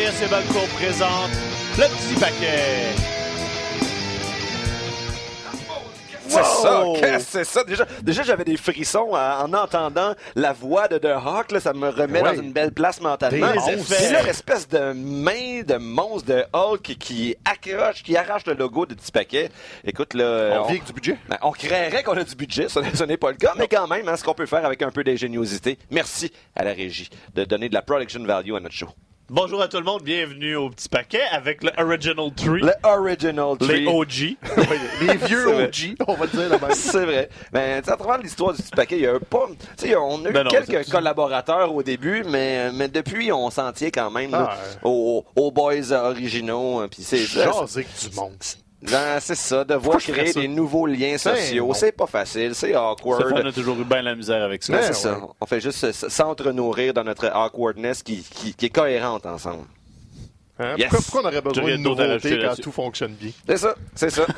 [0.00, 1.30] RDS et Balco présente
[1.76, 2.94] le petit paquet.
[6.28, 6.94] C'est ça, Wow!
[7.00, 7.64] qu'est-ce que c'est ça?
[7.64, 11.50] Déjà, déjà j'avais des frissons en, en entendant la voix de The Hawk.
[11.50, 13.50] Là, ça me remet dans une belle place mentalement.
[13.52, 13.96] Des effets.
[14.04, 18.86] Puis là, l'espèce de main de monstre de Hulk qui accroche, qui arrache le logo
[18.86, 19.50] de petit paquet.
[19.84, 20.60] Écoute, là...
[20.62, 21.18] On vit avec du budget.
[21.28, 23.66] Ben, on créerait qu'on a du budget, ce n'est- ce n'est pas le cas, mais
[23.68, 25.78] quand même, hein, ce qu'on peut faire avec un peu d'ingéniosité.
[25.90, 28.88] Merci à la régie de donner de la production value à notre show.
[29.32, 33.54] Bonjour à tout le monde, bienvenue au petit paquet avec le Original Tree, Le original
[33.60, 33.86] les tree.
[33.86, 34.36] OG.
[35.06, 35.46] Les vieux.
[35.46, 36.70] OG, on va le dire là-bas.
[36.74, 37.28] C'est vrai.
[37.52, 39.46] Mais à travers l'histoire du petit paquet, il y a un pas.
[39.78, 43.50] Tu sais, on a eu Ben non, quelques collaborateurs au début, mais, mais depuis, on
[43.50, 46.80] s'en tient quand même là, Ah, aux, aux boys originaux.
[46.80, 48.32] hein, Puis c'est du monde.
[48.82, 51.66] Ben, c'est ça, de voir je ferais créer des nouveaux liens sociaux.
[51.66, 51.74] bon.
[51.74, 53.28] C'est pas facile, c'est awkward.
[53.28, 54.72] Ça, on a toujours eu bien la misère avec ça.
[54.72, 55.18] Ben, c'est ça.
[55.18, 55.26] ouais.
[55.40, 59.64] On fait juste s'entre-nourrir dans notre awkwardness qui, qui, qui est cohérente ensemble.
[60.58, 60.76] Hein?
[60.78, 60.88] Yes.
[60.88, 63.30] Pourquoi, pourquoi on aurait besoin Rien de nouveautés quand tout fonctionne bien?
[63.46, 64.26] C'est ça, c'est ça.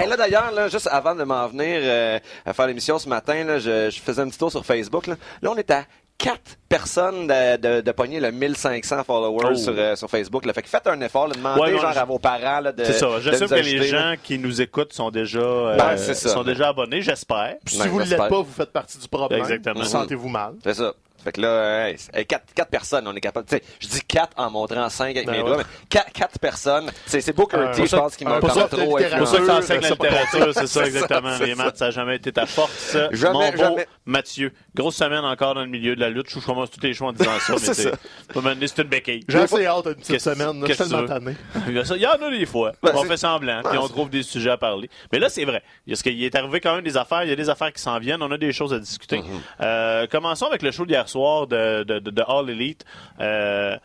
[0.00, 3.42] Et là d'ailleurs, là, juste avant de m'en venir euh, à faire l'émission ce matin,
[3.44, 5.06] là, je, je faisais un petit tour sur Facebook.
[5.06, 5.84] Là, Là, on est à
[6.22, 9.54] quatre personnes de, de, de pogner le 1500 followers Oh.
[9.56, 10.44] sur, euh, sur Facebook.
[10.44, 10.52] Là.
[10.52, 12.72] Fait que faites un effort, là, demandez Ouais, non, genre je- à vos parents là,
[12.72, 13.08] de C'est ça.
[13.20, 16.28] J'assume que les gens qui nous écoutent sont déjà, euh, Ben, c'est ça.
[16.28, 17.56] sont déjà abonnés, j'espère.
[17.66, 19.40] Si vous ne l'êtes pas, vous faites partie du problème.
[19.40, 19.80] Exactement.
[19.80, 20.52] Vous sentez-vous mal.
[20.62, 20.92] C'est ça.
[21.22, 23.46] Fait que là, hey, c'est- quatre, quatre personnes, on est capable.
[23.46, 25.44] Tu sais, je dis quatre en montrant cinq avec Ben mes ouais.
[25.48, 26.90] doigts, mais quatre, quatre personnes.
[27.06, 29.18] C'est c'est Booker Euh, T, je pense, qui m'a de trop littérature.
[29.18, 31.34] Pour ça que la littérature, c'est ça, C'est ça, exactement.
[31.38, 31.64] c'est Les ça.
[31.64, 32.96] maths, ça n'a jamais été ta force.
[33.12, 33.86] Jamais, Mon beau jamais.
[34.06, 36.28] Mathieu, grosse semaine encore dans le milieu de la lutte.
[36.30, 37.96] Je commence tous les choix en disant ça, mais C'est c'est ça.
[38.32, 39.24] pas m'amener, c'est une béquille.
[39.28, 40.60] J'ai assez hâte à une petite semaine.
[40.62, 41.36] Je qu'est-ce suis tellement tanné.
[41.68, 42.72] Il y en a des fois.
[42.82, 44.88] Ben, on c'est- fait semblant, puis Ouais, on c'est- trouve des sujets à parler.
[45.12, 45.62] Mais là, c'est vrai.
[45.88, 47.22] Parce qu'il est arrivé quand même des affaires.
[47.24, 48.22] Il y a des affaires qui s'en viennent.
[48.22, 49.18] On a des choses à discuter.
[49.18, 49.24] Mm-hmm.
[49.62, 52.84] Euh, commençons avec le show d'hier soir de, de, de, de All Elite.
[53.20, 53.76] Euh,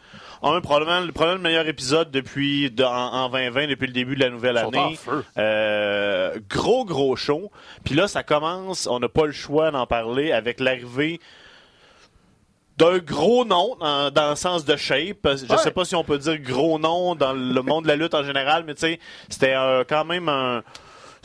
[0.43, 4.15] un, probablement, le probablement le meilleur épisode depuis de- en, en 2020, depuis le début
[4.15, 4.97] de la nouvelle année.
[5.37, 7.51] Euh, gros, gros show.
[7.83, 8.87] Puis là, ça commence.
[8.87, 11.19] On n'a pas le choix d'en parler avec l'arrivée
[12.77, 15.17] d'un gros nom dans, dans le sens de shape.
[15.23, 15.57] Je Ouais.
[15.57, 18.23] sais pas si on peut dire gros nom dans le monde de la lutte en
[18.23, 18.99] général, mais tu sais,
[19.29, 20.61] c'était euh, quand même un.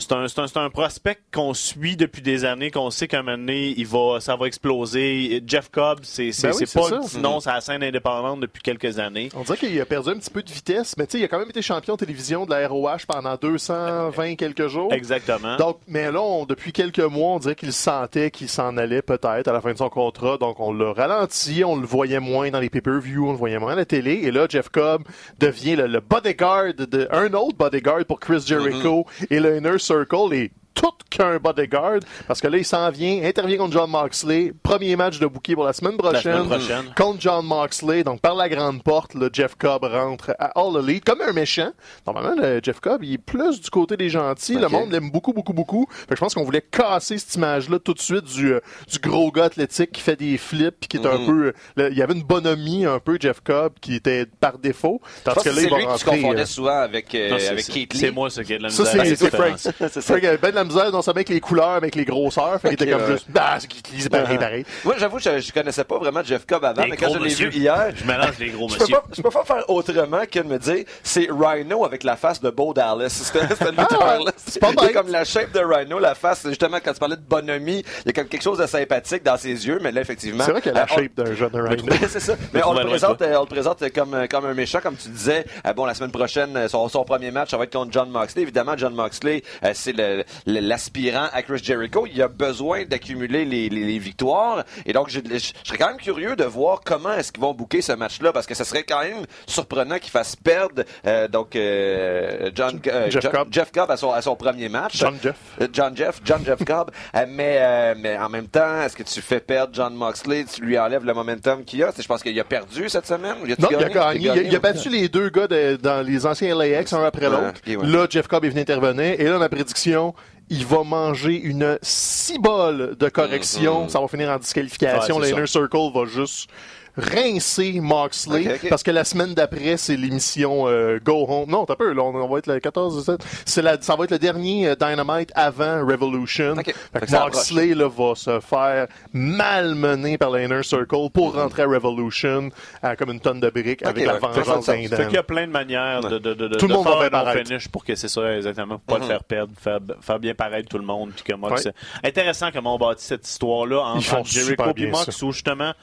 [0.01, 3.37] C'est un, un, un prospect qu'on suit depuis des années, qu'on sait qu'à un moment
[3.37, 5.43] donné, il va, ça va exploser.
[5.45, 6.99] Jeff Cobb, c'est Ben oui, pas ça.
[6.99, 9.29] petit nom, c'est la scène indépendante depuis quelques années.
[9.35, 11.27] On dirait qu'il a perdu un petit peu de vitesse, mais tu sais, il a
[11.27, 14.91] quand même été champion de télévision de la ROH pendant 220 quelques jours.
[14.93, 15.55] Exactement.
[15.57, 19.47] Donc, mais là, on- depuis quelques mois, on dirait qu'il sentait qu'il s'en allait peut-être
[19.47, 20.37] à la fin de son contrat.
[20.37, 23.73] Donc, on l'a ralenti, on le voyait moins dans les pay-per-view, on le voyait moins
[23.73, 24.21] à la télé.
[24.23, 25.03] Et là, Jeff Cobb
[25.39, 30.33] devient le, le bodyguard de un autre bodyguard pour Chris Jericho et le Inner Circle
[30.33, 34.95] et tout qu'un bodyguard parce que là il s'en vient intervient contre John Moxley premier
[34.95, 36.85] match de bouquet pour la semaine prochaine, semaine prochaine.
[36.95, 41.03] contre John Moxley donc par la grande porte le Jeff Cobb rentre à All Elite
[41.03, 41.71] comme un méchant
[42.07, 45.33] normalement le Jeff Cobb il est plus du côté des gentils le monde l'aime beaucoup
[45.33, 48.23] beaucoup beaucoup fait que je pense qu'on voulait casser cette image là tout de suite
[48.25, 48.59] du, euh,
[48.89, 51.25] du gros gars athlétique qui fait des flips puis qui est un Mhm.
[51.25, 54.57] peu euh, le- il y avait une bonhomie un peu Jeff Cobb qui était par
[54.57, 57.13] défaut pense que là c'est il va lui que tu rentrer confondais euh, souvent avec,
[57.13, 57.99] euh, Non, c'est- avec Keith Lee.
[57.99, 58.85] C'est moi ce qui est de la misère.
[59.17, 60.60] c'est Frank.
[60.61, 62.59] La misère non seulement avec les couleurs, mais avec les grosseurs.
[62.61, 63.11] Fait qu'il était comme ouais.
[63.13, 64.65] juste, bah, c'est qui c'est pareil, pareil.
[64.83, 67.23] Moi, j'avoue, je, je connaissais pas vraiment Jeff Cobb avant, Les mais quand gros je
[67.23, 68.95] l'ai vu hier, Je mélange les gros je peux, monsieur.
[68.95, 72.41] pas, je peux pas faire autrement que de me dire c'est Rhino avec la face
[72.41, 73.09] de Bo Dallas.
[73.09, 73.41] C'était
[73.71, 74.31] lutteur-là.
[74.37, 77.83] c'est Il comme la shape de Rhino, la face, justement, quand tu parlais de bonhomie,
[78.05, 80.43] il y a comme quelque chose de sympathique dans ses yeux, mais là, effectivement.
[80.45, 81.93] C'est vrai qu'il a la euh, on- shape d'un jeune Rhino.
[82.09, 82.33] c'est ça.
[82.53, 85.09] Mais on trouver le, présente, euh, on le présente comme, comme un méchant, comme tu
[85.09, 85.45] disais.
[85.65, 88.09] Euh, bon, la semaine prochaine, euh, son, son premier match, ça va être contre John
[88.09, 88.41] Moxley.
[88.43, 90.23] Évidemment, John Moxley, euh, c'est le-
[90.59, 92.05] l'aspirant à Chris Jericho.
[92.13, 94.63] Il a besoin d'accumuler les, les- les victoires.
[94.85, 97.53] Et donc, je, je- je serais quand même curieux de voir comment est-ce qu'ils vont
[97.53, 101.55] booker ce match-là, parce que ce serait quand même surprenant qu'il fasse perdre euh, donc
[101.55, 103.47] euh, John, euh, Jeff John- Cobb.
[103.51, 104.97] Jeff Cobb à son, à son premier match.
[104.97, 105.35] John Jeff.
[105.61, 106.91] Euh, John Jeff, John Jeff Cobb.
[107.15, 110.61] Euh, mais, euh, mais en même temps, est-ce que tu fais perdre John Moxley, tu
[110.61, 111.91] lui enlèves le momentum qu'il a?
[111.97, 113.35] Je pense qu'il a perdu cette semaine.
[113.41, 114.19] ou a-tu Non, il a gagné?
[114.21, 117.29] Il a, il a battu les deux gars de- dans les anciens LAX, un après
[117.29, 117.59] l'autre.
[117.67, 117.75] ouais.
[117.87, 119.19] Là, Jeff Cobb est venu intervenir.
[119.19, 120.13] Et là, ma prédiction,
[120.51, 123.87] il va manger une cibole de correction.
[123.87, 125.17] Ça va finir en disqualification.
[125.17, 126.49] Ouais, L'Inner Circle va juste
[126.97, 131.93] rincer Moxley parce que la semaine d'après c'est l'émission euh, Go Home non t'as peu
[131.93, 133.25] là on, on va être le 14 17.
[133.45, 136.55] c'est la ça va être le dernier euh, Dynamite avant Revolution.
[136.55, 136.73] Fait
[137.05, 142.49] que Moxley là, va se faire malmener par l'Inner Circle pour rentrer à Revolution
[142.83, 145.47] euh, comme une tonne de briques avec la vengeance Ça fait qu'il y a plein
[145.47, 147.67] de manières de, de, de, de, Tout le de monde va faire bien un finish
[147.67, 148.79] pour que c'est ça, exactement.
[148.85, 151.11] Pour pas le faire perdre, faire, faire bien paraître tout le monde.
[151.15, 151.73] Puis que Mox, Ouais.
[152.03, 155.25] Intéressant comment on bâtit cette histoire-là entre Jericho et Mox, ça.
[155.25, 155.73] où justement,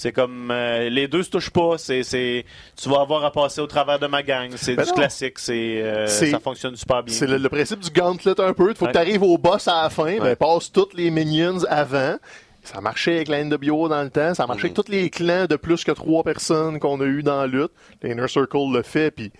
[0.00, 1.76] c'est comme euh, les deux se touchent pas.
[1.76, 2.46] C'est, c'est,
[2.80, 4.50] tu vas avoir à passer au travers de ma gang.
[4.56, 4.94] C'est Ben du non.
[4.96, 5.38] classique.
[5.38, 7.14] C'est, euh, C'est- ça fonctionne super bien.
[7.14, 8.70] C'est le, le principe du gauntlet un peu.
[8.70, 8.92] Il faut Ouais.
[8.92, 10.18] que tu arrives au boss à la fin, Ouais.
[10.20, 12.16] ben, passe toutes les minions avant.
[12.62, 14.34] Ça marchait avec la NWO dans le temps.
[14.34, 17.40] Ça marchait avec tous les clans de plus que trois personnes qu'on a eu dans
[17.40, 17.72] la lutte.
[18.02, 19.30] L'Inner Circle le fait, puis...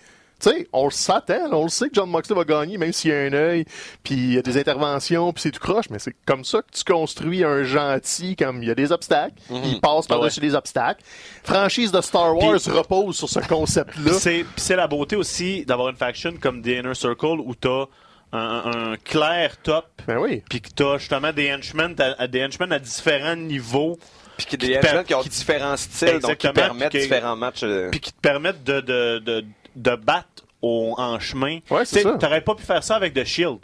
[0.41, 3.11] Tu sais, on le s'attend, on le sait que John Moxley va gagner, même s'il
[3.11, 3.65] y a un œil,
[4.03, 6.71] puis il y a des interventions, puis c'est tout croche, mais c'est comme ça que
[6.75, 11.03] tu construis un gentil, comme il y a des obstacles, il passe par-dessus les obstacles.
[11.43, 14.11] Franchise de Star Wars repose sur ce concept-là.
[14.23, 17.85] Puis c'est, la beauté aussi d'avoir une faction comme The Inner Circle où t'as
[18.33, 20.41] un, un clair top, Ben oui.
[20.49, 23.99] puis que t'as justement des henchmen à, à- des henchmen à différents niveaux,
[24.37, 26.91] Puis qu'il y Qui des per- henchmen qui ont qui- différents styles, donc qui permettent
[26.93, 27.63] que- différents matchs.
[27.63, 29.45] euh, puis qui te permettent de, de, de,
[29.75, 31.59] de battre au, en chemin.
[31.69, 32.17] Ouais, ça.
[32.17, 33.59] T'aurais pas pu faire ça avec The Shield.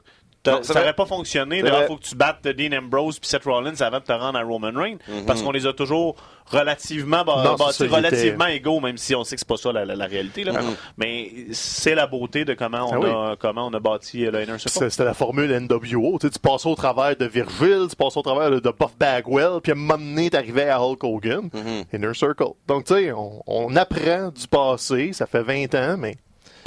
[0.52, 0.82] Non, ça vrai.
[0.84, 1.60] aurait pas fonctionné.
[1.60, 4.44] Il faut que tu battes Dean Ambrose puis Seth Rollins avant de te rendre à
[4.44, 4.98] Roman Reigns.
[5.26, 6.16] Parce qu'on les a toujours
[6.50, 9.96] relativement Non, bâtis relativement égaux, même si on sait que c'est pas ça la, la-
[9.96, 10.44] la réalité.
[10.46, 10.54] Là.
[10.98, 14.44] Mais c'est la beauté de comment on, Ah a, comment on a bâti euh, le
[14.44, 14.90] Inner Circle.
[14.90, 16.18] C'était la formule NWO.
[16.20, 18.98] Tu, sais, tu passais au travers de Virgil, tu passais au travers de, de Buff
[18.98, 21.50] Bagwell, puis à un moment donné, t'arrivais à Hulk Hogan,
[21.94, 22.46] Inner Circle.
[22.68, 26.16] Donc, tu sais, on, on apprend du passé, ça fait 20 ans, mais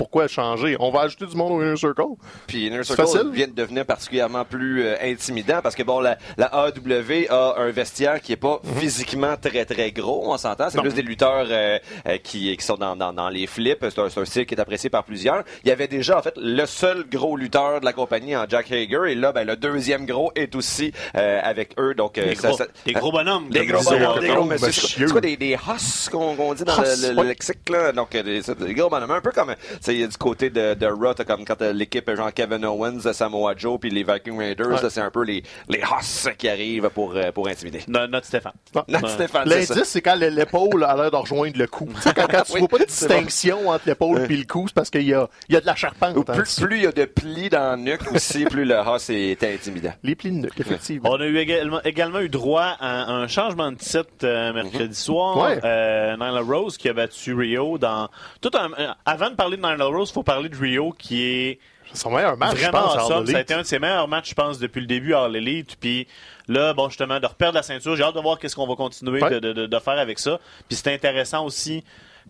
[0.01, 0.77] pourquoi changer?
[0.81, 2.03] On va ajouter du monde au Inner Circle.
[2.47, 3.31] Puis Inner C'est Circle facile.
[3.33, 7.69] vient de devenir particulièrement plus euh, intimidant parce que bon, la, la AEW a un
[7.71, 10.71] vestiaire qui est pas physiquement très très gros, on s'entend.
[10.71, 10.85] C'est Mhm.
[10.85, 13.85] Plus des lutteurs euh, euh, qui, qui sont dans, dans, dans les flips.
[13.91, 15.45] C'est un, style qui est apprécié par plusieurs.
[15.65, 18.73] Il y avait déjà en fait le seul gros lutteur de la compagnie en Jack
[18.73, 21.93] Hager et là, ben, le deuxième gros est aussi euh, avec eux.
[21.95, 23.51] Donc euh, Des ça- gros, ça- des gros bonhommes.
[23.51, 25.07] Des gros bonhommes, des gros monsieur.
[25.07, 27.93] c'est quoi des, des hosses qu'on qu'on dit dans le, le- le lexique, là?
[27.93, 29.11] Donc, des, des gros bonhommes.
[29.11, 29.55] Un peu comme,
[29.85, 32.11] tu sais, il y a du côté de, de Raw, t'as comme quand euh, l'équipe,
[32.15, 34.91] genre Kevin Owens, Samoa Joe, puis les Viking Raiders, Ouais.
[34.91, 37.81] c'est un peu les, les hosses qui arrivent pour, euh, pour intimider.
[37.89, 38.53] No- Notre Stéphane.
[38.75, 38.85] Non.
[38.89, 39.09] Là, Ouais.
[39.09, 39.75] Stéphane, c'est ça.
[39.75, 41.89] L'indice, c'est quand l'épaule a l'air de rejoindre le cou.
[41.95, 42.87] Tu sais, quand, quand tu Oui, vois pas de bon.
[42.89, 45.67] distinction entre l'épaule et le cou, c'est parce qu'il y a, il y a de
[45.67, 46.17] la charpente.
[46.17, 49.11] Ou en plus, il y a de plis dans la nuque aussi, plus le hoss
[49.11, 49.93] est intimidant.
[50.03, 51.11] Les plis de nuque, effectivement.
[51.11, 55.37] On a eu également, également eu droit à un changement de titre euh, mercredi soir.
[55.37, 55.59] Ouais.
[55.65, 58.09] Euh, Nyla Rose qui a battu Rio dans
[58.41, 61.59] tout un, euh, avant de parler de Nyla Rose, faut parler de Rio qui est
[61.93, 63.09] son meilleur match, je vraiment pense, awesome.
[63.09, 63.37] Ça a Elite.
[63.39, 65.77] été un de ses meilleurs matchs, je pense, depuis le début à All Elite.
[65.81, 66.07] Puis
[66.47, 69.21] là, bon, justement, de reperdre la ceinture, j'ai hâte de voir qu'est-ce qu'on va continuer
[69.21, 69.31] Ouais.
[69.31, 70.39] de, de- de- de faire avec ça.
[70.69, 71.83] Puis c'est intéressant aussi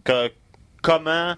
[0.03, 0.31] que
[0.83, 1.35] comment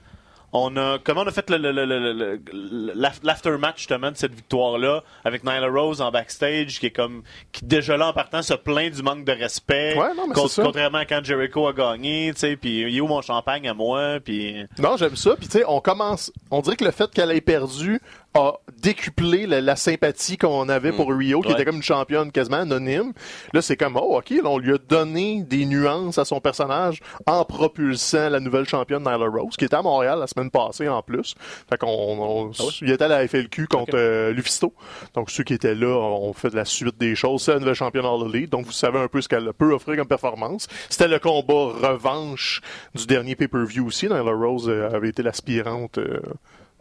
[0.54, 4.10] on a comment on a fait le, le- le- le- le- le- l'af- l'aftermatch justement
[4.10, 7.22] de cette victoire là avec Nyla Rose en backstage qui est comme
[7.52, 10.48] qui déjà là en partant se plaint du manque de respect Ouais, non, mais con-
[10.48, 10.62] c'est ça.
[10.64, 13.74] contrairement à quand Jericho a gagné tu sais puis il est où mon champagne à
[13.74, 15.36] moi puis Non, j'aime ça.
[15.36, 16.30] Puis tu sais, on commence.
[16.50, 18.00] On dirait que le fait qu'elle ait perdu
[18.34, 18.52] a
[18.82, 21.54] décuplé la, la sympathie qu'on avait pour Rio, qui Ouais.
[21.54, 23.12] était comme une championne quasiment anonyme.
[23.52, 27.00] Là, c'est comme oh ok, là, on lui a donné des nuances à son personnage
[27.26, 31.02] en propulsant la nouvelle championne Nyla Rose, qui était à Montréal la semaine passée en
[31.02, 31.34] plus.
[31.68, 32.50] Fait qu'on on-
[32.80, 34.72] il était à la FLQ contre euh, Lufisto.
[35.14, 37.42] Donc ceux qui étaient là ont fait de la suite des choses.
[37.42, 38.50] C'est la nouvelle championne All Elite.
[38.50, 40.68] Donc vous savez un peu ce qu'elle peut offrir comme performance.
[40.88, 42.60] C'était le combat revanche
[42.94, 44.06] du dernier pay-per-view aussi.
[44.06, 45.98] Nyla Rose euh, avait été l'aspirante.
[45.98, 46.20] euh,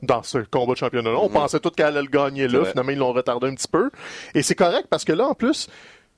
[0.01, 1.17] dans ce combat de championnat-là.
[1.22, 2.65] On pensait tout qu'elle allait le gagner là.
[2.65, 3.89] Finalement, ils l'ont retardé un petit peu.
[4.36, 5.67] Et c'est correct parce que là, en plus,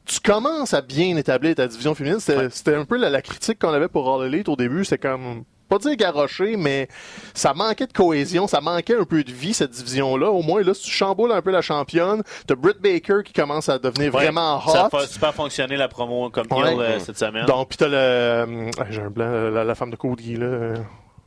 [0.05, 2.19] tu commences à bien établir ta division féminine.
[2.19, 4.83] C'était un peu la, la critique qu'on avait pour All Elite au début.
[4.85, 6.87] C'était comme, pas dire garoché, mais
[7.33, 10.29] ça manquait de cohésion, ça manquait un peu de vie, cette division-là.
[10.29, 13.69] Au moins, là, si tu chamboules un peu la championne, t'as Britt Baker qui commence
[13.69, 14.71] à devenir vraiment hot.
[14.71, 16.75] ça a super fonctionné la promo comme Ouais.
[16.79, 19.95] euh, cette semaine Donc, pis t'as le, euh, j'ai un blanc, la, la femme de
[19.95, 20.73] Cody, là.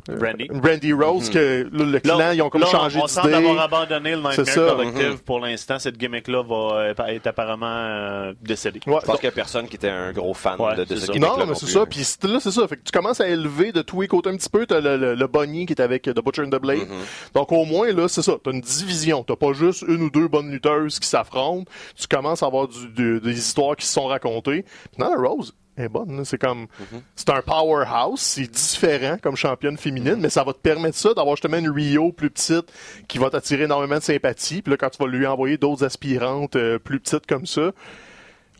[0.09, 3.07] Euh, Brandy Brandy Rose, que là, le clan, Là, ils ont comme là, changé on
[3.07, 3.49] semble d'idée.
[3.49, 4.75] avoir abandonné le C'est Nightmare ça.
[4.77, 5.79] Collective pour l'instant.
[5.79, 8.81] Cette gimmick-là va euh, est apparemment euh, décédée.
[8.87, 8.99] Ouais.
[9.01, 11.07] Je pense qu'il y a personne qui était un gros fan Ouais, de, de ce
[11.07, 11.13] ça.
[11.13, 11.73] gimmick-là Non, mais c'est plus.
[11.73, 11.87] ça.
[11.87, 12.67] Puis là, c'est ça.
[12.69, 14.67] Fait que tu commences à élever de tous les côtés un petit peu.
[14.67, 16.87] T'as le, le, le Bunny qui est avec The Butcher and the Blade.
[17.35, 18.35] Donc au moins, là, c'est ça.
[18.43, 19.25] T'as une division.
[19.25, 21.71] T'as pas juste une ou deux bonnes lutteuses qui s'affrontent.
[21.97, 24.63] Tu commences à avoir du, de- des histoires qui se sont racontées.
[24.63, 26.17] Puis non, la Rose est bonne.
[26.17, 26.25] là.
[26.25, 26.67] C'est comme...
[27.15, 28.21] C'est un powerhouse.
[28.21, 32.13] C'est différent comme championne féminine, mais ça va te permettre ça d'avoir justement une Rio
[32.13, 32.73] plus petite
[33.09, 34.63] qui va t'attirer énormément de sympathie.
[34.63, 37.73] Puis là, quand tu vas lui envoyer d'autres aspirantes euh, plus petites comme ça,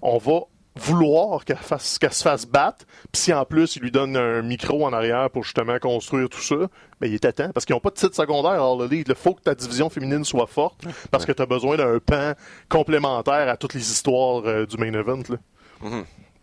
[0.03, 0.41] on va
[0.77, 2.85] vouloir qu'elle se fasse battre.
[3.11, 6.41] Puis si en plus il lui donne un micro en arrière pour justement construire tout
[6.41, 6.57] ça,
[7.01, 9.09] ben il est à temps parce qu'ils n'ont pas de titre secondaire All Elite.
[9.09, 12.35] Il faut que ta division féminine soit forte parce que tu as besoin d'un pan
[12.69, 15.23] complémentaire à toutes les histoires euh, du main event.
[15.31, 15.37] Là.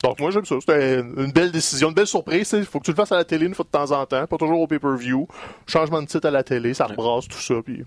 [0.03, 0.55] Donc moi j'aime ça.
[0.59, 2.53] C'était une belle décision, une belle surprise.
[2.53, 4.27] Il faut que tu le fasses à la télé une fois de temps en temps,
[4.27, 5.27] pas toujours au pay-per-view.
[5.65, 7.55] Changement de titre à la télé, ça rebrasse tout ça.
[7.63, 7.83] Puis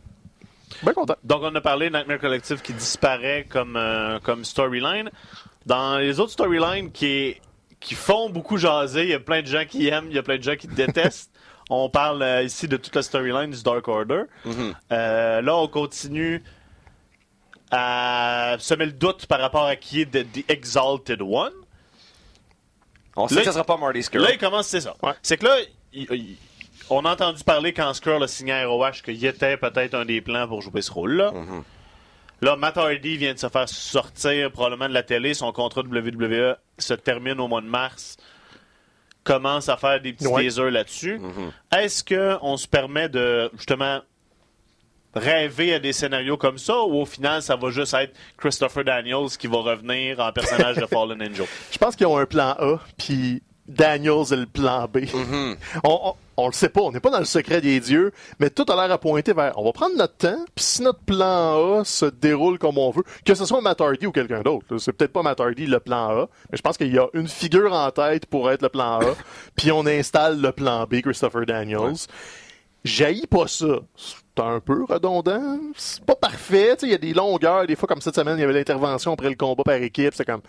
[0.83, 1.17] bien content.
[1.25, 5.11] Donc, on a parlé de Nightmare Collective qui disparaît comme, euh, comme storyline.
[5.65, 7.37] Dans les autres storylines qui,
[7.81, 9.05] qui font beaucoup jaser.
[9.05, 10.69] Il y a plein de gens qui aiment, il y a plein de gens qui
[10.69, 11.31] détestent.
[11.71, 14.23] on parle euh, ici de toute la storyline du Dark Order.
[14.45, 14.75] Mhm.
[14.93, 16.43] Euh, là, on continue
[17.71, 21.53] à semer le doute par rapport à qui est the, the Exalted One.
[23.17, 24.23] On sait Là, que ce sera pas Marty Skrull.
[24.23, 24.95] Là, il commence, c'est ça.
[25.03, 25.13] Ouais.
[25.23, 25.57] C'est que là,
[25.93, 26.37] il- il-
[26.91, 30.21] on a entendu parler quand Skrull a signé à ROH qu'il était peut-être un des
[30.21, 31.33] plans pour jouer ce rôle-là.
[31.33, 31.63] Mhm.
[32.43, 35.33] Là, Matt Hardy vient de se faire sortir probablement de la télé.
[35.33, 38.19] Son contrat de WWE se termine au mois de mars.
[39.25, 40.43] Commence à faire des petits Ouais.
[40.45, 41.19] teasers là-dessus.
[41.19, 41.51] Mhm.
[41.77, 44.01] Est-ce qu'on se permet de, justement,
[45.17, 49.31] rêver à des scénarios comme ça ou au final, ça va juste être Christopher Daniels
[49.39, 51.47] qui va revenir en personnage de Fallen Angel?
[51.71, 54.99] Je pense qu'ils ont un plan A, puis Daniels est le plan B.
[55.13, 55.57] Mhm.
[55.85, 58.51] on, on, on le sait pas, on n'est pas dans le secret des dieux, mais
[58.51, 59.59] tout a l'air à pointer vers.
[59.59, 63.05] On va prendre notre temps, puis si notre plan A se déroule comme on veut,
[63.25, 66.11] que ce soit Matt Hardy ou quelqu'un d'autre, c'est peut-être pas Matt Hardy le plan
[66.11, 69.01] A, mais je pense qu'il y a une figure en tête pour être le plan
[69.01, 69.15] A,
[69.57, 71.95] puis on installe le plan B, Christopher Daniels.
[72.85, 73.81] Jaillit pas ça.
[74.37, 75.59] C'est un peu redondant.
[75.77, 76.77] C'est pas parfait.
[76.83, 77.67] Il y a des longueurs.
[77.67, 80.13] Des fois, comme cette semaine, il y avait l'intervention après le combat par équipe.
[80.15, 80.43] C'est comme.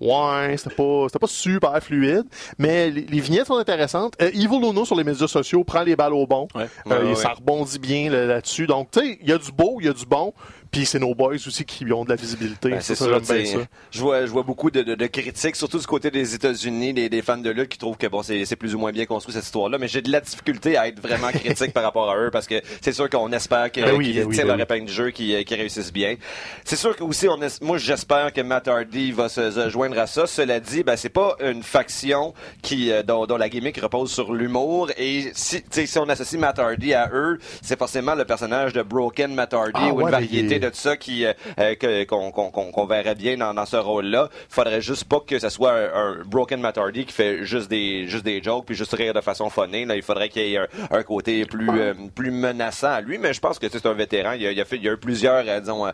[0.00, 2.24] Ouais, c'était pas, c'était pas super fluide,
[2.58, 4.14] mais les, les vignettes sont intéressantes.
[4.20, 6.48] Euh, Evil Uno sur les médias sociaux prend les balles au bon.
[6.54, 6.66] Ouais.
[6.90, 7.14] Euh, Ouais, et ouais.
[7.14, 8.66] ça rebondit bien là- là-dessus.
[8.66, 10.32] Donc, tu sais, il y a du beau, il y a du bon.
[10.74, 12.70] Puis c'est nos boys aussi qui ont de la visibilité.
[12.70, 13.58] Ben, Ça, c'est ça, sûr, bien t'sais, ça.
[13.92, 17.08] je vois, je vois beaucoup de, de- de critiques, surtout du côté des États-Unis, des,
[17.08, 19.44] des fans de lutte qui trouvent que bon, c'est plus ou moins bien construit cette
[19.44, 22.46] histoire-là, mais j'ai de la difficulté à être vraiment critique par rapport à eux parce
[22.48, 24.86] que c'est sûr qu'on espère que- qu'ils Ben oui, ben oui, tirent ben leur épingle
[24.86, 26.16] du jeu, qu'ils qu'ils réussissent bien.
[26.64, 30.06] C'est sûr que aussi, on moi j'espère que Matt Hardy va se, se joindre à
[30.08, 30.26] ça.
[30.26, 34.32] Cela dit, ben c'est pas une faction qui euh, dont, dont la gimmick repose sur
[34.34, 35.62] l'humour et si,
[35.98, 39.92] on associe Matt Hardy à eux, c'est forcément le personnage de Broken Matt Hardy Ah
[39.92, 43.36] ou ouais, une variété est- de ça qui euh, euh, qu'on qu'on qu'on verrait bien
[43.36, 44.28] dans, dans ce rôle-là.
[44.48, 48.06] Faudrait juste pas que ce soit un, un Broken Matt Hardy qui fait juste des
[48.08, 49.48] juste des jokes puis juste rire de façon.
[49.56, 53.18] Là, il faudrait qu'il y ait un, un côté plus euh, plus menaçant à lui.
[53.18, 54.32] Mais je pense que c'est un vétéran.
[54.32, 55.86] Il a, il a fait il y a eu plusieurs euh, disons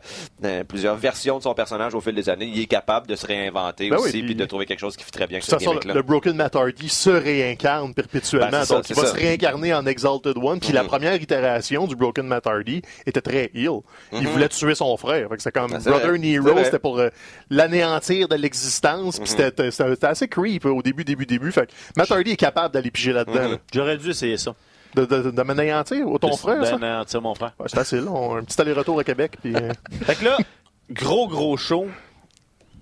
[0.44, 2.50] euh, plusieurs versions de son personnage au fil des années.
[2.52, 4.96] Il est capable de se réinventer Ben oui, aussi puis- puis de trouver quelque chose
[4.96, 8.50] qui fit très bien De toute façon, le, le Broken Matt Hardy se réincarne perpétuellement.
[8.50, 9.08] Ben, ça, donc, il va ça.
[9.08, 10.60] se réincarner en Exalted One.
[10.60, 10.88] Puis la Mhm.
[10.88, 13.80] première itération du Broken Matt Hardy était très heal.
[14.12, 14.26] Il Mhm.
[14.28, 15.28] voulait tuer son frère.
[15.28, 16.18] Fait que c'est comme Ben, Brother vrai.
[16.18, 17.08] Nero, c'était pour euh,
[17.50, 19.18] l'anéantir de l'existence.
[19.18, 19.52] Puis Mhm.
[19.70, 21.50] c'était- assez creep euh, au début, début, début.
[21.52, 23.42] Fait que Matt Hardy est capable d'aller piger là-dedans.
[23.44, 23.50] Mhm.
[23.52, 23.58] là.
[23.72, 24.54] J'aurais dû essayer ça.
[24.94, 26.72] De, de, de m'anéantir au ton frère, ça?
[26.72, 27.52] D'anéantir mon frère.
[27.60, 28.06] Ouais, c'est facile.
[28.08, 29.36] On, un petit aller-retour à Québec.
[29.40, 29.72] Puis, euh,
[30.04, 30.36] Fait que là,
[30.90, 31.86] gros, gros show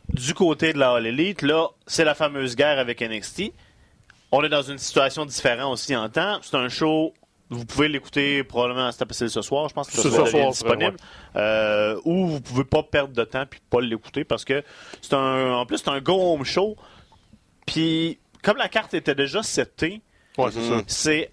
[0.09, 1.43] du côté de la All Elite.
[1.43, 3.53] Là, c'est la fameuse guerre avec NXT.
[4.33, 6.39] On est dans une situation différente aussi en temps.
[6.43, 7.13] C'est un show.
[7.51, 10.51] Vous pouvez l'écouter probablement c'est c'est ce soir, je pense que Ce ce soir, soir,
[10.51, 10.97] disponible.
[11.35, 14.63] Euh, ou vous pouvez pas perdre de temps puis pas l'écouter parce que
[15.01, 16.77] c'est un en plus c'est un go home show.
[17.67, 20.03] Puis comme la carte était déjà setée,
[20.37, 20.51] ouais,
[20.87, 21.31] c'est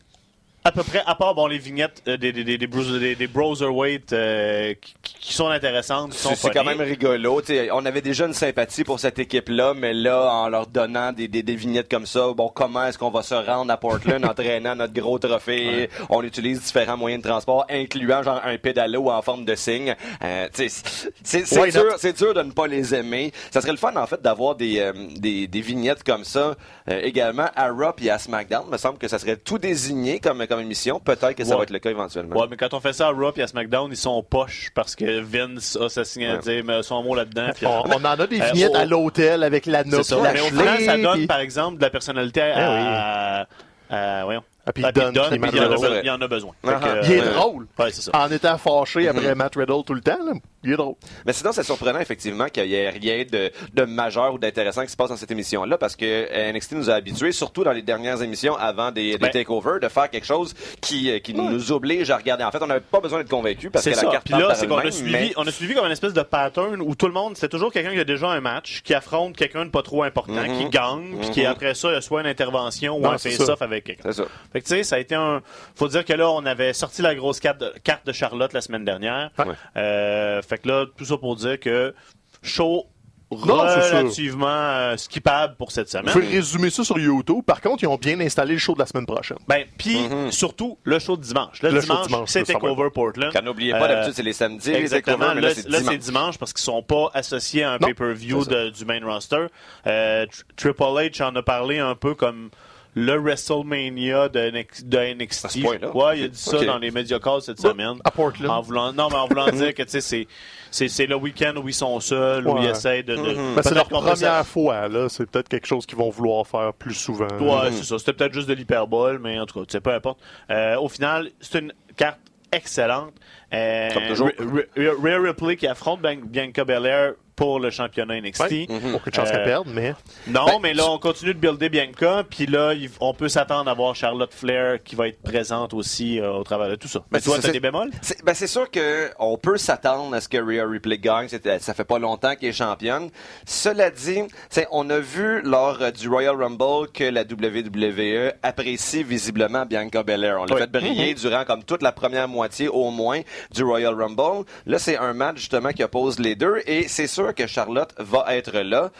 [0.65, 3.27] à peu près, à part bon, les vignettes euh, des, des, des, des, des, des
[3.27, 7.39] Browserweight euh, qui, qui sont intéressantes, qui sont C'est quand même rigolo.
[7.41, 11.27] T'sais, on avait déjà une sympathie pour cette équipe-là, mais là, en leur donnant des,
[11.27, 14.75] des, des vignettes comme ça, bon, comment est-ce qu'on va se rendre à Portland entraînant
[14.75, 15.87] notre gros trophée?
[16.09, 19.95] On utilise différents moyens de transport, incluant genre un pédalo en forme de signe.
[20.23, 23.31] Euh, c'est Why dur, c'est dur de ne pas les aimer.
[23.51, 26.55] Ça serait le fun, en fait, d'avoir des, euh, des, des vignettes comme ça
[26.89, 28.63] euh, également à Raw et à SmackDown.
[28.67, 30.99] Il me semble que ça serait tout désigné comme, comme émission.
[30.99, 31.57] Peut-être que ça Ouais.
[31.57, 32.35] va être le cas éventuellement.
[32.39, 34.95] Ouais, mais quand on fait ça à Raw et à SmackDown, ils sont poches parce
[34.95, 37.49] que Vince a sa signature, mais son mot là-dedans.
[37.55, 40.09] puis- On, on en a des Euh, vignettes à l'hôtel avec la note.
[40.33, 43.41] Mais au final, ça donne, puis- par exemple, de la personnalité à.
[43.41, 43.45] à-
[43.89, 44.43] à- voyons.
[44.67, 46.51] Ah, puis est puis il, y en a, il en a besoin.
[46.65, 46.99] Ah, que, ah.
[47.03, 47.67] Il est euh, drôle.
[47.77, 48.11] Ouais, c'est ça.
[48.15, 49.35] En étant fâché après Mhm.
[49.37, 50.95] Matt Riddle tout le temps, là, il est drôle.
[51.25, 54.89] Mais sinon, c'est surprenant effectivement qu'il n'y ait rien de, de majeur ou d'intéressant qui
[54.91, 57.83] se passe dans cette émission-là parce que euh, NXT nous a habitués, surtout dans les
[57.83, 62.09] dernières émissions avant des, des Ben- takeovers, de faire quelque chose qui, euh, nous oblige
[62.09, 62.43] à regarder.
[62.43, 64.11] En fait, on n'avait pas besoin d'être convaincus parce que C'est la ça.
[64.13, 66.21] carte Puis là, c'est qu'on a suivi, mais- on a suivi comme une espèce de
[66.23, 69.37] pattern où tout le monde, c'était toujours quelqu'un qui a déjà un match, qui affronte
[69.37, 71.47] quelqu'un de pas trop important, qui gagne, puis qui Mhm.
[71.47, 73.65] après ça, il y a soit une intervention ou Non, un c'est face-off ça.
[73.65, 74.01] avec quelqu'un.
[74.05, 74.23] C'est ça.
[74.55, 75.41] Fait que tu sais, ça a été un.
[75.75, 78.61] Faut dire que là, on avait sorti la grosse carte de, carte de Charlotte la
[78.61, 79.29] semaine dernière.
[79.37, 79.47] Ouais.
[79.75, 81.93] Euh, fait que là, tout ça pour dire que
[82.41, 82.85] show
[83.31, 86.13] Non, relativement euh, skippable pour cette semaine.
[86.13, 87.43] pouvez résumer ça sur YouTube.
[87.45, 89.39] Par contre, ils ont bien installé le show de la semaine prochaine.
[89.47, 90.31] Ben, puis Mhm.
[90.31, 91.61] surtout le show de dimanche.
[91.61, 93.33] Le, Le show de dimanche, dimanche, c'est Takeover Portland.
[93.33, 95.33] Quand n'oubliez pas, Euh, d'habitude, c'est les samedis, Exactement.
[95.33, 96.37] Là, c'est dimanche.
[96.37, 99.47] parce qu'ils sont pas associés à un pay-per-view du main roster.
[99.87, 102.51] Euh, Tr- Triple H en a parlé un peu comme
[102.95, 105.45] le WrestleMania de, NX- de NXT.
[105.45, 105.95] À ce point-là?
[105.95, 107.97] Ouais, il a dit ça dans les médias calls cette semaine.
[108.03, 108.49] à Portland.
[108.49, 110.27] En voulant, non, mais en voulant dire que tu sais, c'est,
[110.71, 113.15] c'est, c'est le week-end où ils sont seuls, où ils essayent de.
[113.15, 115.09] de Ben, c'est peut-être leur première fois, là.
[115.09, 117.27] C'est peut-être quelque chose qu'ils vont vouloir faire plus souvent.
[117.39, 117.99] Ouais, c'est ça.
[117.99, 120.19] C'était peut-être juste de l'hyperbole, mais en tout cas, tu sais, peu importe.
[120.49, 122.19] Euh, au final, c'est une carte
[122.51, 123.13] excellente.
[123.53, 124.29] Euh, Comme toujours.
[124.29, 128.41] Rhea- Rhea Ripley qui affronte Bian- Bianca Belair pour le championnat NXT.
[128.51, 128.67] Ouais.
[128.93, 129.93] Aucune chance Euh, qu'elle perde, mais.
[130.27, 133.73] Non, Ben, mais là, on continue de builder Bianca, puis là, on peut s'attendre à
[133.73, 136.99] voir Charlotte Flair qui va être présente aussi euh, au travers de tout ça.
[137.11, 137.91] Mais Ben, toi, c'est- t'as c'est- des bémols?
[138.01, 141.27] C'est ben, c'est sûr qu'on peut s'attendre à ce que Rhea Ripley gagne.
[141.59, 143.09] Ça fait pas longtemps qu'elle est championne.
[143.45, 149.03] Cela dit, c'est- on a vu lors euh, du Royal Rumble que la WWE apprécie
[149.03, 150.37] visiblement Bianca Belair.
[150.41, 150.61] On l'a Oui.
[150.61, 154.45] fait briller durant comme toute la première moitié au moins du Royal Rumble.
[154.65, 158.35] Là, c'est un match justement qui oppose les deux et c'est sûr que Charlotte va
[158.35, 158.91] être là.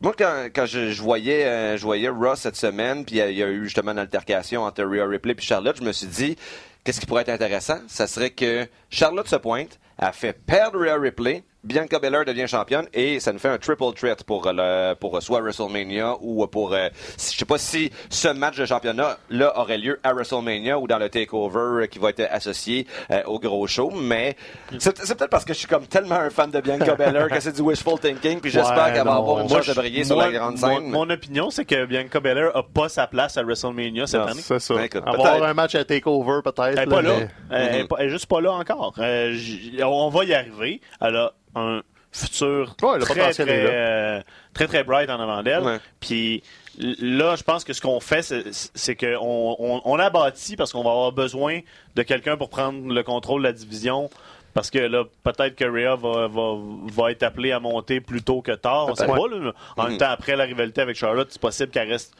[0.00, 3.36] Moi, quand, je, voyais, euh, je voyais Ross cette semaine, puis il y a- il
[3.38, 6.36] y, a eu justement une altercation entre Rhea Ripley et Charlotte, je me suis dit,
[6.84, 7.78] qu'est-ce qui pourrait être intéressant?
[7.86, 12.86] Ça serait que Charlotte se pointe, a fait perdre Rhea Ripley, Bianca Belair devient championne
[12.92, 16.88] et ça nous fait un triple threat pour le pour soit WrestleMania ou pour euh,
[17.16, 20.88] si- je sais pas si ce match de championnat là aurait lieu à WrestleMania ou
[20.88, 24.36] dans le takeover euh, qui va être associé euh, au gros show mais
[24.78, 27.38] c'est c'est peut-être parce que je suis comme tellement un fan de Bianca Belair que
[27.38, 30.16] c'est du wishful thinking puis j'espère Ouais, qu'elle va avoir une chance de briller sur
[30.16, 30.90] la grande scène.
[30.90, 34.40] Mon, opinion, c'est que Bianca Belair a pas sa place à WrestleMania cette Non, année.
[34.42, 34.74] C'est ça.
[34.74, 35.44] Ben, écoute, Avoir peut-être.
[35.44, 36.78] un match à TakeOver, peut-être.
[36.78, 37.12] Elle est pas là.
[37.20, 38.94] mais- Elle, est pas- elle est juste pas là encore.
[38.98, 39.36] Euh,
[39.84, 40.80] on va y arriver.
[41.00, 44.20] Elle a un futur Ouais, le très, très, euh,
[44.52, 45.62] très, très bright en avant d'elle.
[45.62, 45.78] Ouais.
[46.00, 46.42] Puis
[46.78, 50.82] là, je pense que ce qu'on fait, c'est- qu'on on, on a bâti parce qu'on
[50.82, 51.60] va avoir besoin
[51.94, 54.10] de quelqu'un pour prendre le contrôle de la division.
[54.54, 56.58] Parce que là, peut-être que Rhea va, va,
[56.92, 58.88] va être appelée à monter plus tôt que tard.
[58.88, 59.14] On sait pas.
[59.28, 59.52] Là.
[59.78, 62.14] En même temps, après la rivalité avec Charlotte, c'est possible qu'elle reste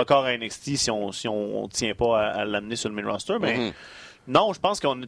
[0.00, 3.08] encore à NXT si on si on tient pas à, à l'amener sur le main
[3.08, 3.34] roster.
[3.40, 3.72] Mais Mhm.
[4.28, 5.00] Non, je pense qu'on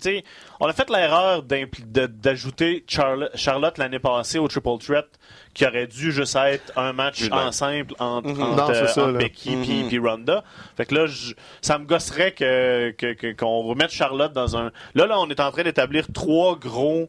[0.60, 5.06] on a fait l'erreur d'ajouter Charlotte, Charlotte l'année passée au Triple Threat
[5.54, 9.02] qui aurait dû juste être un match en simple entre, entre, Non, c'est euh, ça,
[9.04, 9.18] entre là.
[9.18, 9.62] Becky Mhm.
[9.64, 10.44] puis puis Ronda.
[10.76, 14.70] Fait que là, je- ça me gosserait que que- que- qu'on remette Charlotte dans un.
[14.94, 17.08] Là, là, on est en train d'établir trois gros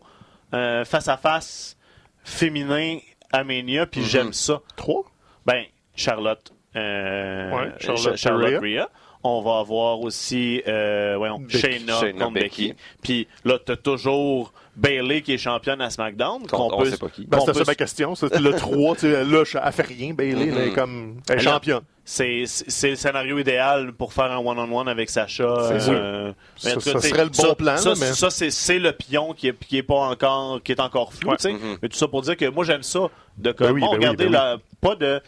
[0.53, 1.77] euh, face à face
[2.23, 2.97] féminins
[3.31, 4.61] à Mania, puis j'aime ça.
[4.75, 5.03] Trois?
[5.45, 5.63] Ben,
[5.95, 6.51] Charlotte.
[6.75, 8.81] Euh, Ouais, Charlotte, Ch- Charlotte Rhea.
[8.81, 8.89] Rhea.
[9.23, 11.57] On va avoir aussi euh, voyons, Becky.
[11.59, 12.67] Shayna, Shayna, contre Becky.
[12.69, 12.79] Becky.
[13.01, 16.47] Puis là, t'as toujours Bailey qui est championne à SmackDown.
[16.47, 17.25] Contre- on sait pas qui.
[17.25, 18.13] Ben, qu'on c'était peut- ça ma question.
[18.21, 18.95] Le 3.
[18.95, 20.45] tu sais, Là, je- elle fait rien, Bailey.
[20.45, 20.57] Mhm.
[20.57, 21.17] Elle est comme.
[21.29, 21.81] Elle est championne.
[22.11, 25.67] C'est le scénario idéal pour faire un one-on-one avec Sacha.
[25.67, 25.93] C'est sûr.
[25.95, 28.91] euh, Ça- cas, ça serait le bon ça- plan, Ça, mais- ça, c'est c'est le
[28.93, 31.29] pion qui est, qui est pas encore qui est encore flou.
[31.29, 31.51] Ouais.
[31.51, 31.77] Mhm.
[31.81, 33.01] Mais tout ça pour dire que moi j'aime ça
[33.37, 35.21] de comme Ben oui, bon, ben oui, regardez ben la pas de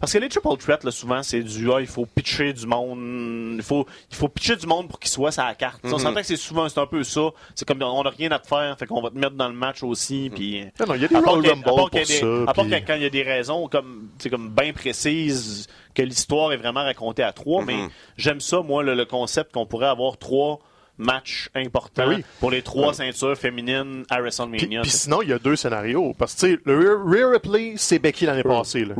[0.00, 3.54] parce que les triple threats là, souvent c'est du ah, il faut pitcher du monde,
[3.56, 5.80] il faut il faut pitcher du monde pour qu'il soit la carte.
[5.82, 6.02] Tu sais, On Mhm.
[6.02, 7.28] s'entend que c'est souvent c'est un peu ça.
[7.54, 9.54] C'est comme on a rien à te faire, fait qu'on va te mettre dans le
[9.54, 12.04] match aussi puis Non, non, il y a des à part Royal Rumble pour des-
[12.04, 12.26] ça.
[12.48, 16.23] à puis- quand il y a des raisons comme c'est comme bien précises que l'histoire
[16.52, 17.88] est vraiment racontée à trois, mais Mhm.
[18.16, 20.60] j'aime ça moi le, le concept qu'on pourrait avoir trois
[20.96, 22.24] matchs importants Ben oui.
[22.38, 24.82] pour les trois ceintures féminines à WrestleMania.
[24.82, 26.14] Puis, sinon, il y a deux scénarios.
[26.16, 28.84] Parce que, le Rhea- Ripley, c'est Becky l'année passée.
[28.84, 28.94] Ben,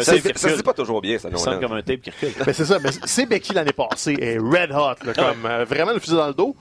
[0.00, 2.32] Ça, se- dit pas toujours bien, ça, Ça comme un tape qui recule.
[2.54, 4.16] c'est ça, mais c'est Becky l'année passée.
[4.18, 6.56] Est red hot, là, comme euh, vraiment le fusil dans le dos.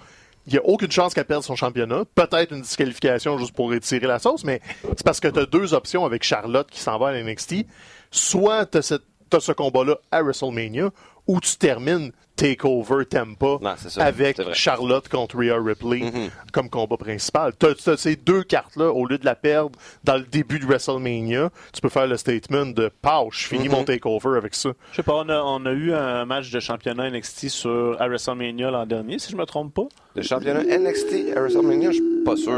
[0.47, 2.02] Il n'y a aucune chance qu'elle perde son championnat.
[2.15, 5.76] Peut-être une disqualification juste pour étirer la sauce, mais c'est parce que tu as deux
[5.76, 7.67] options avec Charlotte qui s'en va à l'NXT.
[8.12, 10.91] Soit tu as, ce combat-là à WrestleMania,
[11.28, 14.41] ou tu termines TakeOver Tampa Non, ça, avec.
[14.54, 16.30] Charlotte contre Rhea Ripley Mhm.
[16.51, 17.54] comme combat principal.
[17.60, 21.49] Tu as, ces deux cartes-là, au lieu de la perdre dans le début de WrestleMania,
[21.73, 23.71] tu peux faire le statement de «Pow, je finis Mhm.
[23.75, 24.71] mon TakeOver avec ça».
[24.91, 28.08] Je sais pas, on a, on a eu un match de championnat NXT sur à
[28.08, 29.88] WrestleMania l'an dernier, si je me trompe pas.
[30.15, 32.51] Le championnat NXT à WrestleMania, je suis pas sûr.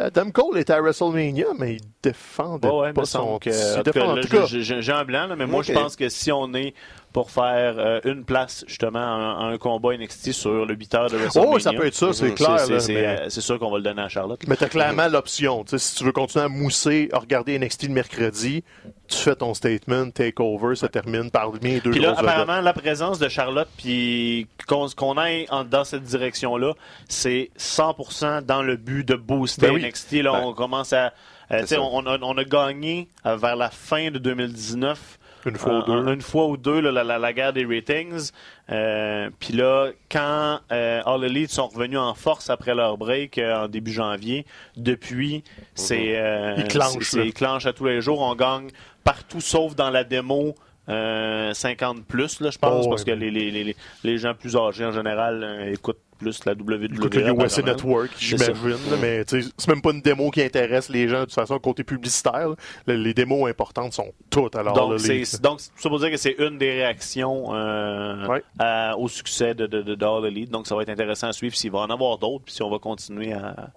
[0.00, 3.38] Adam Cole était à WrestleMania, mais il défendait Ouais, ouais, pas son...
[3.38, 5.46] que, il en tout défend- cas, en là, tout cas, j'ai- un blanc, là, mais
[5.46, 6.74] moi, je pense que si on est
[7.12, 9.02] pour faire euh, une place, justement, à
[9.44, 11.54] un, un combat NXT sur le 8 heures de WrestleMania.
[11.54, 12.34] Oh, ça peut être ça, c'est Mhm.
[12.34, 12.58] clair.
[12.80, 14.40] c'est- mais euh, sûr qu'on va le donner à Charlotte.
[14.46, 15.64] mais t'as clairement l'option.
[15.64, 18.62] Tu Si tu veux continuer à mousser, à regarder NXT le mercredi,
[19.08, 22.24] tu fais ton statement, TakeOver, ça termine par mes deux Puis là, vedettes.
[22.28, 26.74] apparemment, la présence de Charlotte, puis qu'on qu'on aille en- dans cette direction-là,
[27.08, 29.82] c'est 100% dans le but de booster Ben oui.
[29.84, 30.22] NXT.
[30.22, 31.12] Là, Ben, on commence à...
[31.50, 31.80] euh, tu ça.
[31.80, 36.12] on, a, on a gagné euh, vers la fin de 2019 Une fois ou deux.
[36.12, 38.30] Une fois ou deux, là, la, la- la guerre des ratings.
[38.70, 43.64] Euh, Puis là, quand euh, All Elite sont revenus en force après leur break euh,
[43.64, 44.44] en début janvier,
[44.76, 45.42] depuis,
[45.74, 46.16] c'est...
[46.18, 48.20] euh, Ils clenchent, c'est- c'est- ils clenchent à tous les jours.
[48.20, 48.68] On gagne
[49.04, 50.54] partout sauf dans la démo
[50.88, 54.56] Euh, 50 plus, là, je pense, Oh, parce que les, les, les, les gens plus
[54.56, 56.84] âgés en général écoutent plus la WWE.
[56.94, 57.62] Écoute, le USA.
[57.62, 61.34] Network, j'imagine, là, mais c'est même pas une démo qui intéresse les gens de toute
[61.34, 62.50] façon côté publicitaire.
[62.50, 62.54] là.
[62.86, 66.10] Le- Les démos importantes sont toutes alors là, Donc, les- c'est donc ça veut dire
[66.10, 68.42] que c'est une des réactions euh, Ouais.
[68.58, 70.50] à- au succès de, de, de, de All Elite.
[70.50, 72.70] Donc, ça va être intéressant à suivre s'il va en avoir d'autres, puis si on
[72.70, 73.70] va continuer à.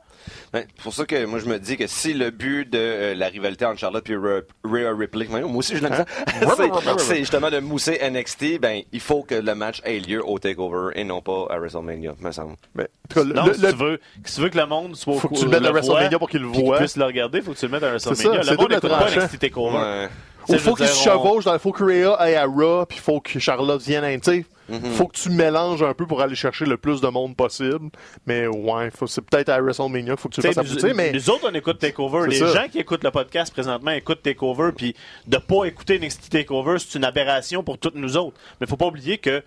[0.53, 3.15] Ben, c'est pour ça que moi je me dis que si le but de euh,
[3.15, 6.05] la rivalité entre Charlotte et Rhea Ripley, moi aussi je l'aime ça,
[6.55, 10.39] c'est- c'est justement de mousser NXT, ben il faut que le match ait lieu au
[10.39, 12.55] Takeover et non pas à WrestleMania, me semble.
[12.75, 14.57] mais, en tout cas, le- Non, le- si, le- tu veux, si tu veux que
[14.57, 16.63] le monde soit au Faut que tu le mettes à WrestleMania pour qu'il le puis
[16.63, 18.41] qu'il puisse le regarder, faut que tu le mettes à WrestleMania.
[18.51, 19.09] le monde n'écoute pas.
[19.09, 19.77] NXT Takeover.
[19.77, 20.09] Ouais.
[20.49, 22.97] Il sais, faut qu'ils se chevauchent, dans- il faut que Rhea aille à Raw, puis
[22.97, 24.91] il faut que Charlotte vienne à tu sais, Mm-hmm.
[24.91, 27.89] faut que tu mélanges un peu pour aller chercher le plus de monde possible.
[28.25, 31.49] Mais ouais, c'est peut-être à WrestleMania faut que tu le fasses nous, mais nous autres,
[31.51, 32.29] on écoute Takeover.
[32.29, 32.47] Les ça.
[32.47, 34.95] gens qui écoutent le podcast présentement écoutent Takeover, puis
[35.27, 38.37] de pas écouter NXT Takeover, c'est une aberration pour toutes nous autres.
[38.61, 39.43] Mais faut pas oublier que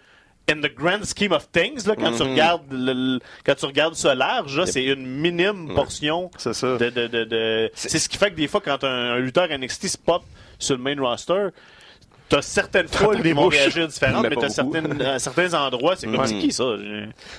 [0.51, 3.95] in the grand scheme of things, là, quand tu regardes le, le- quand tu regardes
[3.95, 6.77] ça large, c'est une minime portion c'est ça.
[6.77, 9.49] de, de, de, de- C'est ce qui fait que des fois, quand un, un lutteur
[9.49, 10.23] NXT se pop
[10.59, 11.49] sur le main roster,
[12.29, 16.07] T'as certaines foules des vont réagir différemment, Mais mais, t'as certaines, à certains endroits, c'est
[16.07, 16.27] comme Ouais.
[16.27, 16.65] c'est qui ça?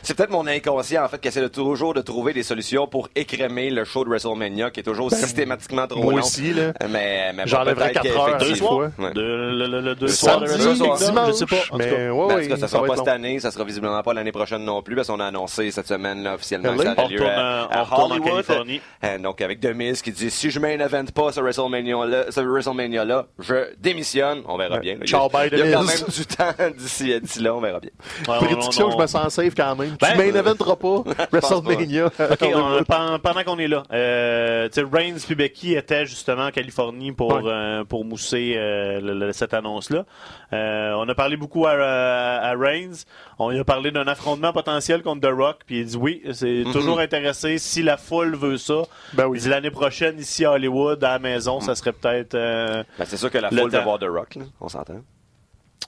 [0.02, 3.10] C'est peut-être mon inconscient, en fait, qui essaie de toujours de trouver des solutions pour
[3.16, 6.20] écrémer le show de WrestleMania, qui est toujours systématiquement trop Ben, moi long.
[6.20, 6.72] aussi, là.
[6.90, 8.68] Mais, mais bon, J'enlèverais peut-être quatre heures à Deux fois?
[8.98, 9.12] soirs?
[9.14, 11.56] Le, le- le deux Le soirs je sais pas.
[11.70, 12.12] En tout mais cas.
[12.12, 13.12] ouais, Ben, ça sera pas cette long.
[13.12, 16.24] année, ça sera visiblement pas l'année prochaine non plus, parce qu'on a annoncé cette semaine
[16.24, 18.24] là, officiellement que ça lieu à, euh, Hollywood.
[18.46, 18.82] Californie.
[19.04, 22.40] Euh, donc avec Demise qui dit si je main event pas ce WrestleMania là, ce
[22.42, 24.42] WrestleMania là, je démissionne.
[24.48, 24.96] On verra Ouais.
[24.96, 24.98] bien.
[25.02, 27.80] Il y a- Il y a quand même du temps d'ici d'ici là, on verra
[27.80, 27.92] bien.
[28.28, 29.96] Ouais, Prédiction, on- je me sens safe quand même.
[30.00, 32.10] Ben, tu main eventeras pas WrestleMania.
[32.42, 37.34] On- pendant, pendant qu'on est là, euh, Reigns puis Becky étaient justement en Californie pour,
[37.34, 37.42] Ouais.
[37.46, 40.06] euh, pour mousser euh, le- le- cette annonce-là.
[40.54, 43.04] Euh, on a parlé beaucoup à, à, à Reigns.
[43.40, 46.64] On lui a parlé d'un affrontement potentiel contre The Rock, puis il dit oui, c'est
[46.72, 48.84] toujours intéressé si la foule veut ça.
[49.14, 49.38] Ben oui.
[49.38, 52.36] Il dit l'année prochaine, ici à Hollywood, à la maison, ça serait peut-être...
[52.36, 53.84] euh, Ben, c'est sûr que la Le foule temps.
[53.84, 55.02] voir The Rock, là, on s'entend.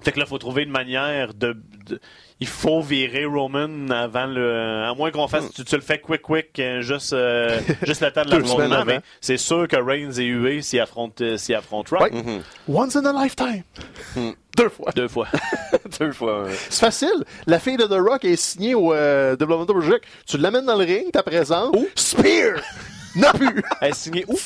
[0.02, 2.00] Fait que là, il faut trouver une manière de, de-
[2.40, 4.84] Il faut virer Roman avant le.
[4.86, 5.52] À moins qu'on fasse.
[5.54, 8.86] Tu, tu le fais quick, quick, euh, juste, euh, juste le temps de l'affrontement.
[8.86, 12.14] Mais c'est sûr que Reigns et UE s'y affrontent, euh, s'y affrontent Rock.
[12.14, 12.40] Ouais.
[12.70, 13.64] Once in a lifetime.
[14.58, 14.92] Deux fois.
[14.96, 15.28] Deux fois.
[16.00, 16.44] Deux fois.
[16.44, 16.52] ouais.
[16.70, 17.26] C'est facile.
[17.46, 20.06] La fille de The Rock est signée au euh, Development Project.
[20.26, 21.72] Tu l'amènes dans le ring, t'as présent.
[21.96, 22.62] Spear!
[23.16, 23.64] N'a plus!
[23.82, 24.38] Elle est signée où?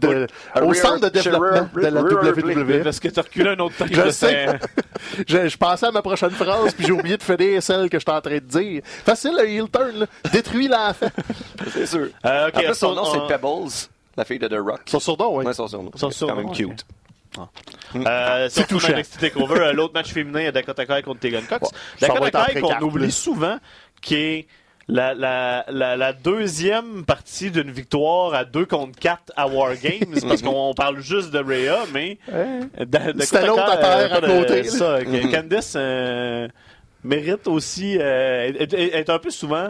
[0.00, 0.26] De-
[0.60, 2.82] au Rear- centre de développement de la WWE.
[2.82, 3.86] Parce que t'as reculé un autre temps.
[3.90, 4.46] Je sais.
[5.28, 8.10] je, je pensais à ma prochaine phrase, puis j'ai oublié de finir celle que j'étais
[8.12, 8.82] en train de dire.
[8.84, 10.06] Facile, le heel turn, là.
[10.32, 11.06] Détruis l'enfant.
[11.72, 12.08] C'est sûr.
[12.24, 13.70] Euh, ok, en plus, son on- nom, c'est Pebbles,
[14.16, 14.80] la fille de The Rock.
[14.86, 15.44] Son surnom, oui.
[15.44, 15.90] Ouais, son surnom.
[15.94, 16.86] Son C'est quand même surnom, cute.
[18.06, 18.92] Euh, c'est touchant.
[18.92, 21.70] euh, l'autre match féminin, Dakota Kai contre Tegan Cox.
[22.00, 23.58] Ouais, Dakota Kai qu'on oublie souvent,
[24.00, 24.46] qui est
[24.88, 30.14] la, la, la, la deuxième partie d'une victoire à 2 contre 4 à War Games,
[30.28, 32.18] parce qu'on parle juste de Rhea, mais
[33.20, 36.48] C'était l'autre à terre à côté, Ça, que Candice euh,
[37.02, 39.68] mérite aussi, euh, est, un peu souvent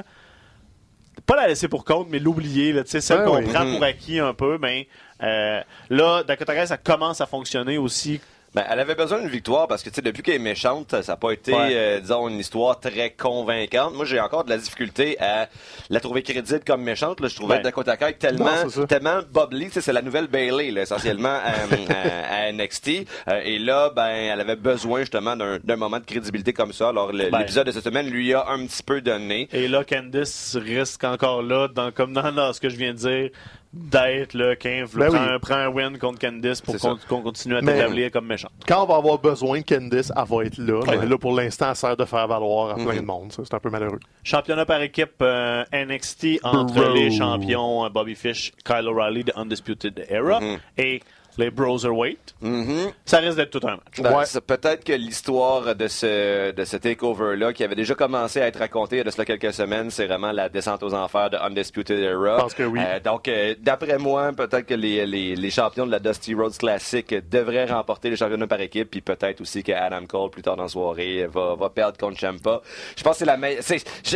[1.27, 3.45] pas la laisser pour compte, mais l'oublier, là, tu sais, celle Ouais, qu'on oui.
[3.53, 4.89] prend pour acquis un peu, mais
[5.23, 8.21] euh, là, Dakota Kai, ça commence à fonctionner aussi
[8.55, 11.13] Ben, elle avait besoin d'une victoire parce que tu sais, depuis qu'elle est méchante, ça
[11.13, 11.71] n'a pas été, Ouais.
[11.73, 13.95] euh, disons, une histoire très convaincante.
[13.95, 15.49] Moi, j'ai encore de la difficulté à
[15.91, 17.21] la trouver crédible comme méchante.
[17.21, 17.29] Là.
[17.29, 17.63] Je trouvais Ben.
[17.65, 19.67] Dakota Kai tellement, Non, tellement bubbly.
[19.67, 21.53] Tu sais, C'est la nouvelle Bailey, là, essentiellement, à,
[21.93, 23.07] à- à NXT.
[23.29, 26.91] Euh, et là, ben, elle avait besoin justement d'un d'un moment de crédibilité comme ça.
[26.91, 27.37] Alors, Ben.
[27.39, 29.49] l'épisode de cette semaine lui a un petit peu donné.
[29.53, 32.99] Et là, Candice risque encore là, dans, comme dans, dans ce que je viens de
[32.99, 33.31] dire,
[33.75, 34.95] d'être le 15.
[34.95, 35.29] Ben prend, oui.
[35.31, 38.49] un, prend un win contre Candice pour qu'on continue à t'établir comme méchant.
[38.67, 40.81] Quand on va avoir besoin de Candice, elle va être là.
[40.81, 40.99] Ouais.
[40.99, 43.33] Mais là, pour l'instant, elle sert de faire valoir à plein de monde.
[43.33, 44.01] C'est un peu malheureux.
[44.23, 46.95] Championnat par équipe euh, NXT entre Bro.
[46.95, 50.41] les champions euh, Bobby Fish, Kyle O'Reilly de Undisputed Era
[50.79, 51.03] et
[51.39, 52.35] les Broserweight.
[52.41, 52.93] Mhm.
[53.05, 54.01] Ça risque d'être tout un match.
[54.01, 54.25] Ben, Ouais.
[54.47, 58.97] peut-être que l'histoire de ce, de ce takeover-là, qui avait déjà commencé à être raconté
[58.97, 61.99] il y a de cela quelques semaines, c'est vraiment la descente aux enfers de Undisputed
[61.99, 62.37] Era.
[62.39, 62.81] Je pense que oui.
[62.83, 66.57] Euh, donc, euh, d'après moi, peut-être que les, les, les champions de la Dusty Rhodes
[66.57, 70.57] Classic devraient remporter les championnats par équipe, puis peut-être aussi que Adam Cole, plus tard
[70.57, 72.61] dans la soirée, va, va perdre contre Champa.
[72.97, 73.63] Je pense que c'est la meilleure...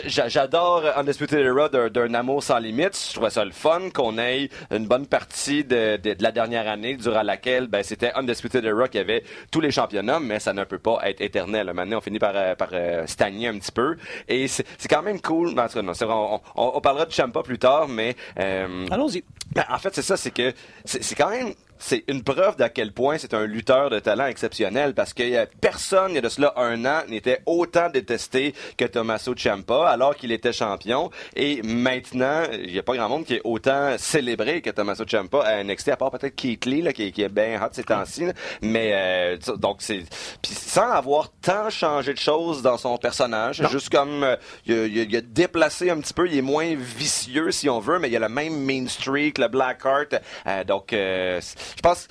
[0.06, 2.98] J'adore Undisputed Era d'un- amour sans limite.
[3.08, 6.68] Je trouvais ça le fun qu'on ait une bonne partie de, de, de la dernière
[6.68, 10.64] année durant laquelle ben, c'était Undisputed Era qui avait tous les championnats, mais ça ne
[10.64, 11.70] peut pas être éternel.
[11.74, 13.96] Maintenant, on finit par, euh, par euh, stagner un petit peu.
[14.28, 15.58] Et c'est quand même cool.
[15.58, 18.14] En tout cas, non, c'est vrai, on, on- on parlera de Champa plus tard, mais...
[18.38, 19.24] euh, Allons-y.
[19.52, 20.52] ben, en fait, c'est ça, c'est que
[20.84, 24.94] c'est quand même c'est une preuve d'à quel point c'est un lutteur de talent exceptionnel
[24.94, 28.54] parce que y a personne, il y a de cela un an, n'était autant détesté
[28.76, 31.10] que Tommaso Ciampa alors qu'il était champion.
[31.36, 35.42] Et maintenant, il n'y a pas grand monde qui est autant célébré que Tommaso Ciampa
[35.42, 38.26] à NXT, à part peut-être Keith Lee, là, qui, qui est bien hot ces temps-ci.
[38.62, 40.02] Mais euh, donc c'est
[40.42, 44.36] puis sans avoir tant changé de choses dans son personnage, juste comme euh,
[44.66, 47.98] il, a, il a- déplacé un petit peu, il est moins vicieux si on veut,
[47.98, 50.14] mais il a le même mean streak, le black heart.
[50.46, 51.40] Euh, donc euh,
[51.76, 52.08] je pense,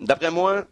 [0.00, 0.64] d'après moi.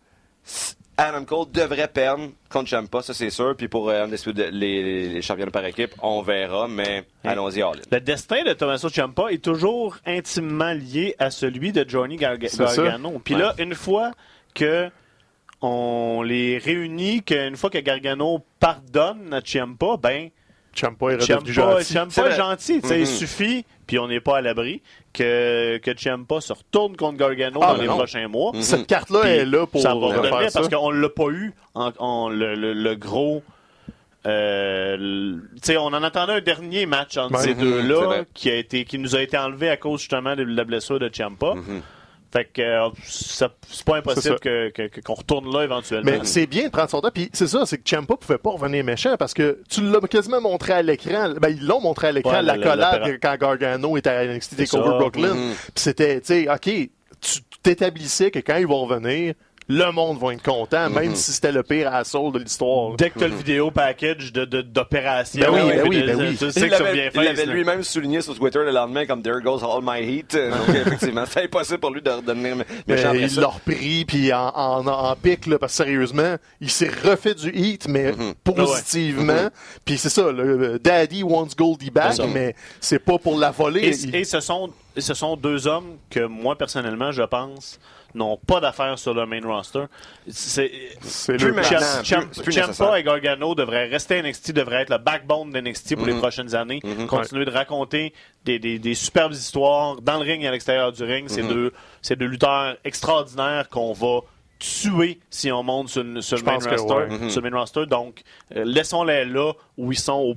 [1.01, 3.55] Adam Cole devrait perdre contre Ciampa, ça c'est sûr.
[3.57, 7.81] Puis pour euh, Undisputed- les, les championnats par équipe, on verra, mais allons-y all.
[7.93, 12.57] Le destin de Tommaso Ciampa est toujours intimement lié à celui de Johnny Garga- C'est
[12.67, 12.83] ça.
[12.83, 13.21] Gargano.
[13.23, 14.11] Puis là, une fois
[14.55, 14.91] que
[15.61, 20.31] on les réunit, qu'une fois que Gargano pardonne à Ciampa, ben
[20.75, 21.93] Ciampa est redevenu Ciampa, gentil.
[21.93, 22.81] Ciampa est gentil.
[22.83, 22.93] Mhm.
[23.01, 24.83] Il suffit, puis on n'est pas à l'abri,
[25.18, 27.96] que, que Ciampa se retourne contre Gargano Ah, dans les non.
[27.96, 28.52] prochains mois.
[28.61, 30.61] Cette carte-là est là pour ça va faire ça.
[30.61, 33.42] parce qu'on l'a pas eu en, en- le, le- le gros.
[34.26, 35.37] euh,
[35.70, 39.16] on en attendait un dernier match entre ces Mhm, deux-là qui a été qui nous
[39.16, 41.54] a été enlevé à cause justement de la blessure de Ciampa.
[41.54, 41.83] Mhm.
[42.31, 44.38] Fait que euh, ça- c'est pas C'est impossible ça.
[44.38, 46.11] que- que- que- qu'on retourne là éventuellement.
[46.11, 47.11] Mais c'est bien de prendre son temps.
[47.12, 50.41] Puis c'est ça, c'est que Ciampa pouvait pas revenir méchant parce que tu l'as quasiment
[50.41, 51.31] montré à l'écran.
[51.41, 52.99] Ben, ils l'ont montré à l'écran, Ouais, la l'opéra.
[53.23, 54.99] quand Gargano était à NXT C'est TakeOver ça.
[54.99, 55.35] Brooklyn.
[55.35, 55.53] Mhm.
[55.55, 56.64] Puis c'était, tu sais, OK,
[57.21, 59.35] tu t'établissais que quand ils vont revenir,
[59.68, 62.96] le monde va être content, même si c'était le pire assaut de l'histoire.
[62.96, 66.00] Dès que tu as le vidéo package de, de- d'opération, Ben oui, puis ben oui,
[66.02, 66.37] de- ben de- oui.
[66.38, 69.40] tu sais Il que ça il faire, lui-même souligné sur Twitter le lendemain comme There
[69.42, 70.35] goes all my heat.
[70.35, 73.46] Euh, Donc effectivement, c'est impossible pour lui de redevenir mé- Mais méchant après il l'a
[73.46, 77.87] repris, puis en, en, en pic, là, parce que sérieusement, il s'est refait du hit,
[77.88, 78.35] mais Mhm.
[78.42, 79.48] positivement.
[79.85, 83.81] Puis c'est ça, le Daddy wants Goldie back, mais c'est pas pour la voler.
[83.81, 87.78] Et, Il- et ce, sont, et ce sont deux hommes que moi, personnellement, je pense,
[88.14, 89.85] n'ont pas d'affaires sur le main roster.
[90.29, 90.71] C'est,
[91.27, 92.94] plus nécessaire.
[92.97, 96.18] et Gargano devraient rester NXT, devraient être le backbone d'NXT pour les Mhm.
[96.18, 98.12] prochaines années, continuer de raconter
[98.44, 101.27] des, des- des superbes histoires dans le ring et à l'extérieur du ring.
[101.29, 101.49] C'est Mhm.
[101.49, 104.21] deux, c'est deux lutteurs extraordinaires qu'on va
[104.59, 106.92] tuer si on monte sur, le- sur le Je main roster.
[106.94, 107.07] ouais.
[107.09, 107.31] Mhm.
[107.31, 107.87] sur le main roster.
[107.87, 108.23] Donc,
[108.57, 110.37] euh, laissons-les là où ils sont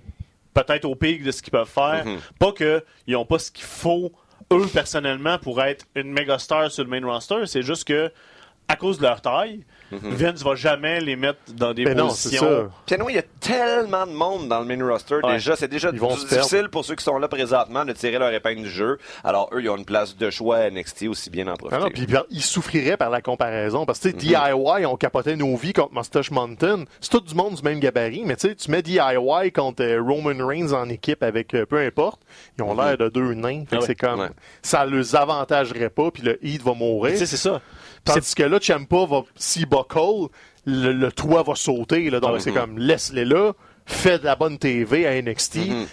[0.54, 2.06] peut-être au pic de ce qu'ils peuvent faire.
[2.06, 2.18] Mhm.
[2.38, 2.82] Pas qu'ils
[3.14, 4.12] n'ont pas ce qu'il faut,
[4.54, 7.46] eux, personnellement, pour être une méga star sur le main roster.
[7.46, 8.12] C'est juste que,
[8.72, 12.30] à cause de leur taille, Vince va jamais les mettre dans des Ben non, c'est
[12.38, 12.70] positions.
[12.86, 15.16] Piano, il y a tellement de monde dans le main roster.
[15.22, 15.34] Ouais.
[15.34, 18.70] Déjà, c'est déjà difficile pour ceux qui sont là présentement de tirer leur épingle du
[18.70, 18.98] jeu.
[19.26, 21.76] Alors, eux, ils ont une place de choix à NXT aussi bien en profiter.
[21.82, 23.86] Ah non, puis ils souffriraient par la comparaison.
[23.86, 24.14] Parce que, Mhm.
[24.14, 26.86] DIY, on capotait nos vies contre Mustache Mountain.
[27.02, 30.02] C'est tout du monde du même gabarit, mais tu sais, tu mets DIY contre euh,
[30.02, 32.22] Roman Reigns en équipe avec euh, peu importe,
[32.58, 33.64] ils ont l'air de deux nains.
[33.72, 33.82] Ah ouais.
[33.86, 34.20] c'est comme, Mhm.
[34.22, 34.30] Ouais.
[34.62, 37.18] ça les avantagerait pas, puis le Heat va mourir.
[37.18, 37.60] C'est ça.
[38.04, 40.30] Tandis que là, Champa va, s'il bat Cole,
[40.66, 42.20] le, le toit va sauter, là.
[42.20, 42.42] Donc, Ah oui.
[42.42, 43.54] c'est comme, laisse-les là,
[43.86, 45.86] fais de la bonne TV à NXT, Mhm.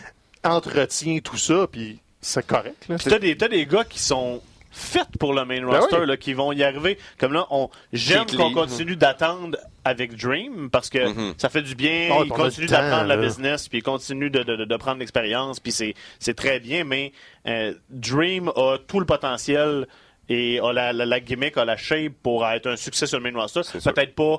[0.45, 2.97] entretiens tout ça, puis c'est correct, là.
[2.97, 4.41] Puis t'as des, t'as des gars qui sont
[4.71, 6.07] faits pour le main Ben roster, oui.
[6.07, 6.99] là, qui vont y arriver.
[7.19, 8.55] Comme là, on, j'aime qu'on Lee.
[8.55, 11.35] continue d'attendre avec Dream parce que Mhm.
[11.39, 12.09] ça fait du bien.
[12.13, 14.43] Ah, il puis on a continue du temps, d'apprendre la business, puis il continue de,
[14.43, 16.85] de, prendre l'expérience, puis c'est, c'est très bien.
[16.85, 17.13] Mais
[17.47, 19.87] euh, Dream a tout le potentiel
[20.29, 23.31] et a la, la, la gimmick, a la shape pour être un succès sur le
[23.31, 23.61] main roster.
[23.85, 24.39] Peut-être pas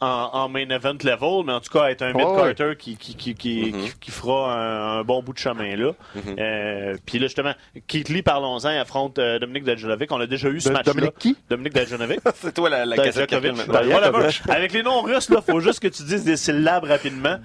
[0.00, 3.16] en, en main event level, mais en tout cas être un Ouais, mid-carter qui, qui,
[3.16, 5.90] qui, qui, qui, qui fera un, un bon bout de chemin là.
[6.14, 6.36] Mhm.
[6.38, 7.52] Euh, Puis là, justement,
[7.88, 10.12] Keith Lee, parlons-en, affronte euh, Dominique Dajanovic.
[10.12, 10.92] On a déjà eu ce De- match-là.
[10.92, 11.36] Dominique qui?
[11.50, 12.20] Dominique Dajanovic.
[12.36, 13.56] c'est toi la, la cassette Ben.
[14.48, 17.36] Avec les noms russes, là, faut juste que tu dises des syllabes rapidement.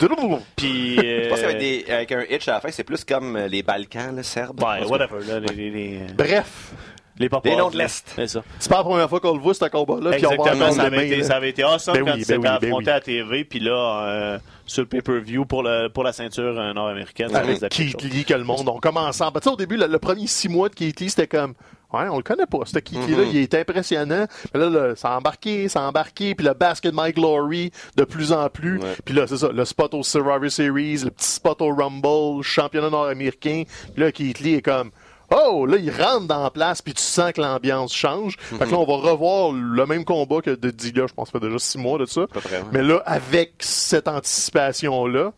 [0.56, 0.96] Puis.
[0.98, 3.48] Je pense euh, qu'avec des- avec un hitch à la fin, c'est plus comme euh,
[3.48, 4.62] les Balkans, le Serbes.
[4.62, 5.26] Ouais, whatever.
[5.28, 6.72] Là, les, les, les, Bref.
[7.20, 7.84] Les Popovs, Des noms de là.
[7.84, 8.12] l'Est.
[8.16, 8.44] C'est ça.
[8.60, 11.18] C'est pas la première fois qu'on le voit, ce combat-là, Exactement, en ça avait, été,
[11.18, 11.24] là.
[11.24, 12.92] ça avait été awesome Ben quand oui, c'était ben oui, ben affronté oui.
[12.92, 17.30] à TV, puis là, euh, sur le pay-per-view pour, le, pour la ceinture euh, nord-américaine.
[17.70, 18.12] Keith chose.
[18.12, 19.30] Lee, que le monde, on commence en...
[19.32, 21.54] Ben, tu sais, au début, le, le premier six mois de Keith Lee, c'était comme...
[21.94, 23.30] Ouais, on le connaît pas, ce Keith Lee-là, Mhm.
[23.34, 24.26] il est impressionnant.
[24.52, 28.04] Mais là, là, ça a embarqué, ça a embarqué, puis le Basket My Glory, de
[28.04, 28.80] plus en plus.
[28.80, 28.96] Ouais.
[29.06, 32.42] Puis là, c'est ça, le spot au Survivor Series, le petit spot au Rumble, le
[32.42, 33.66] championnat nord-américain.
[33.94, 34.90] Puis là, Keith Lee est comme...
[35.36, 38.38] Oh, là, il rentre dans la place, puis tu sens que l'ambiance change.
[38.38, 41.40] Fait que là, on va revoir le même combat que de Diga, je pense, ça
[41.40, 42.26] fait déjà six mois de ça.
[42.72, 45.34] Mais là, avec cette anticipation-là,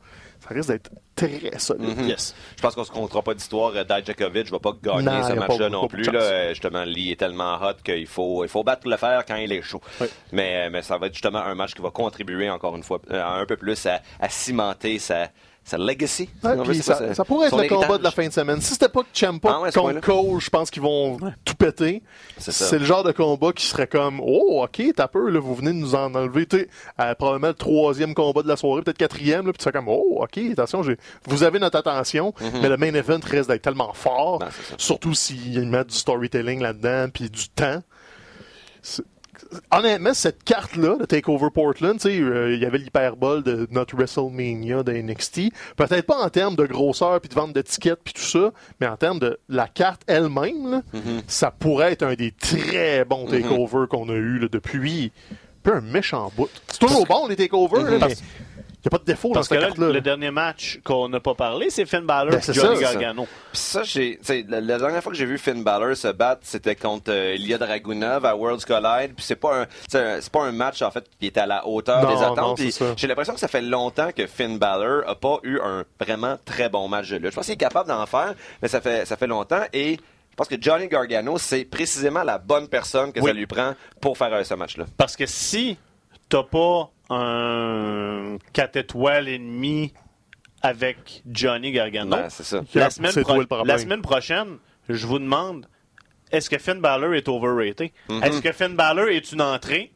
[0.47, 1.97] ça risque d'être très solide.
[1.97, 2.08] Mhm.
[2.08, 2.36] Yes.
[2.58, 3.71] Je pense qu'on se comptera pas d'histoire.
[3.75, 6.03] Euh, Dijakovic va pas gagner Non, ce match-là non plus.
[6.03, 6.49] Là.
[6.49, 9.62] Justement, Lee est tellement hot qu'il faut, il faut battre le fer quand il est
[9.62, 9.81] chaud.
[10.01, 10.08] Oui.
[10.34, 13.41] Mais, mais ça va être justement un match qui va contribuer encore une fois euh,
[13.41, 15.29] un peu plus à, à cimenter sa,
[15.67, 16.30] sa legacy.
[16.43, 18.62] Ouais, veut, quoi, ça, ça- ça pourrait être le combat de la fin de semaine.
[18.62, 19.99] Si c'était pas Ciampa Ah ouais, contre.
[20.01, 22.04] Cole, je pense qu'ils vont tout péter.
[22.38, 25.71] C'est le genre de combat qui serait comme Oh, ok, t'as peur, là, vous venez
[25.71, 26.47] de nous en enlever.
[26.54, 29.89] Euh, probablement le troisième combat de la soirée, peut-être quatrième, là, puis tu fais comme
[29.89, 30.84] Oh, ok, attention,
[31.25, 35.67] vous avez notre attention, mais le main event reste d'être tellement fort, Ben, surtout s'ils
[35.67, 37.82] mettent du storytelling là-dedans, puis du temps.
[39.71, 43.95] Honnêtement, cette carte-là, de TakeOver Portland, tu sais, euh, il y avait l'hyperbole de notre
[43.95, 45.51] WrestleMania de NXT.
[45.75, 48.97] Peut-être pas en termes de grosseur puis de vente d'étiquettes puis tout ça, mais en
[48.97, 51.21] termes de la carte elle-même, Mm-hmm.
[51.27, 55.75] ça pourrait être un des très bons TakeOver qu'on a eu là, depuis un peu
[55.75, 56.49] un méchant bout.
[56.67, 58.54] C'est toujours bon les TakeOver, là, mais il
[58.85, 59.89] n'y a pas de défaut dans Parce que cette là, carte-là.
[59.89, 62.85] le dernier match qu'on n'a pas parlé, c'est Finn Balor Ben, et c'est Johnny ça,
[62.87, 62.93] ça.
[62.93, 63.23] Gargano.
[63.51, 66.07] Puis ça, j'ai, tu sais, la, la dernière fois que j'ai vu Finn Balor se
[66.09, 69.13] battre, c'était contre euh, Ilya Dragunov à Worlds Collide.
[69.15, 72.03] Puis c'est pas un, c'est pas un match en fait qui était à la hauteur
[72.03, 72.57] Non, des non, attentes.
[72.57, 72.85] c'est Puis ça.
[72.95, 76.69] j'ai l'impression que ça fait longtemps que Finn Balor a pas eu un vraiment très
[76.69, 77.31] bon match de lutte.
[77.31, 80.35] Je pense qu'il est capable d'en faire, mais ça fait ça fait longtemps et je
[80.37, 83.27] pense que Johnny Gargano, c'est précisément la bonne personne que Oui.
[83.27, 84.83] ça lui prend pour faire euh, ce match-là.
[84.97, 85.77] Parce que si
[86.27, 89.93] t'as pas un 4 étoiles et demi
[90.61, 92.61] avec Johnny Gargano, Ben, c'est ça.
[92.73, 94.57] la, semaine pro- la prochaine,
[94.89, 95.67] je vous demande,
[96.31, 97.91] est-ce que Finn Balor est overrated?
[98.09, 98.23] Mm-hmm.
[98.25, 99.91] Est-ce que Finn Balor est une entrée?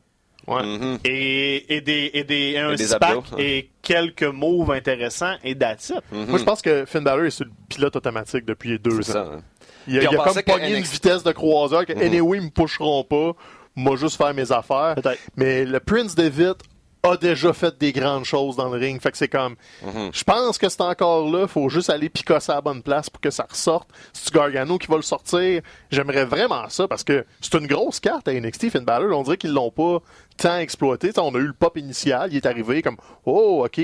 [0.48, 0.64] Ouais.
[1.04, 3.44] et, et des, et des, un Et des six-pack abdos, ouais.
[3.44, 6.02] et quelques moves intéressants et that's it.
[6.12, 9.04] Moi, je pense que Finn Balor est sur le pilote automatique depuis deux ans.
[9.14, 9.22] Ça.
[9.34, 9.42] hein.
[9.88, 13.04] Il a, il a comme pogné une vitesse de croiseur que anyway, ils me pusheront
[13.04, 13.34] pas.
[13.76, 14.96] Moi, juste faire mes affaires.
[14.96, 15.20] Peut-être.
[15.36, 16.56] Mais le Prince David
[17.04, 19.02] a déjà fait des grandes choses dans le ring.
[19.02, 21.48] Fait que c'est comme, je pense que c'est encore là.
[21.48, 23.90] Faut juste aller picosser à la bonne place pour que ça ressorte.
[24.14, 25.62] C'est Gargano qui va le sortir?
[25.92, 29.18] J'aimerais vraiment ça parce que c'est une grosse carte à NXT, Finn Balor.
[29.18, 30.00] On dirait qu'ils l'ont pas
[30.38, 31.12] tant exploité.
[31.18, 32.30] On a eu le pop initial.
[32.32, 33.82] Il est arrivé comme, oh, ok,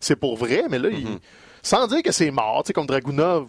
[0.00, 0.64] c'est pour vrai.
[0.70, 1.18] Mais là, il,
[1.62, 3.46] sans dire que c'est mort, tu sais, comme Dragunov,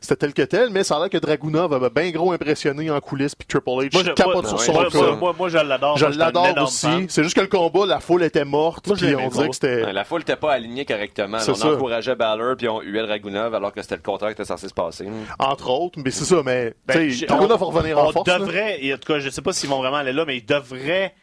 [0.00, 3.00] c'était tel que tel, mais ça a l'air que Dragunov avait bien gros impressionné en
[3.00, 4.98] coulisses, puis Triple H Moi, je, capote moi, sur son moi, cas.
[4.98, 5.96] moi, moi, moi, je l'adore.
[5.96, 7.06] je l'adore aussi.
[7.08, 9.92] C'est juste que le combat, la foule était morte, puis on dirait que c'était...
[9.92, 11.38] La foule n'était pas alignée correctement.
[11.46, 11.72] On ça.
[11.72, 14.74] encourageait Balor puis on huait Dragunov alors que c'était le contraire qui était censé se
[14.74, 15.08] passer.
[15.38, 18.28] Entre autres, mais c'est ça, mais Ben, Dragunov va revenir en force.
[18.28, 21.14] devrait, en tout cas, je sais pas s'ils vont vraiment aller là, mais ils devraient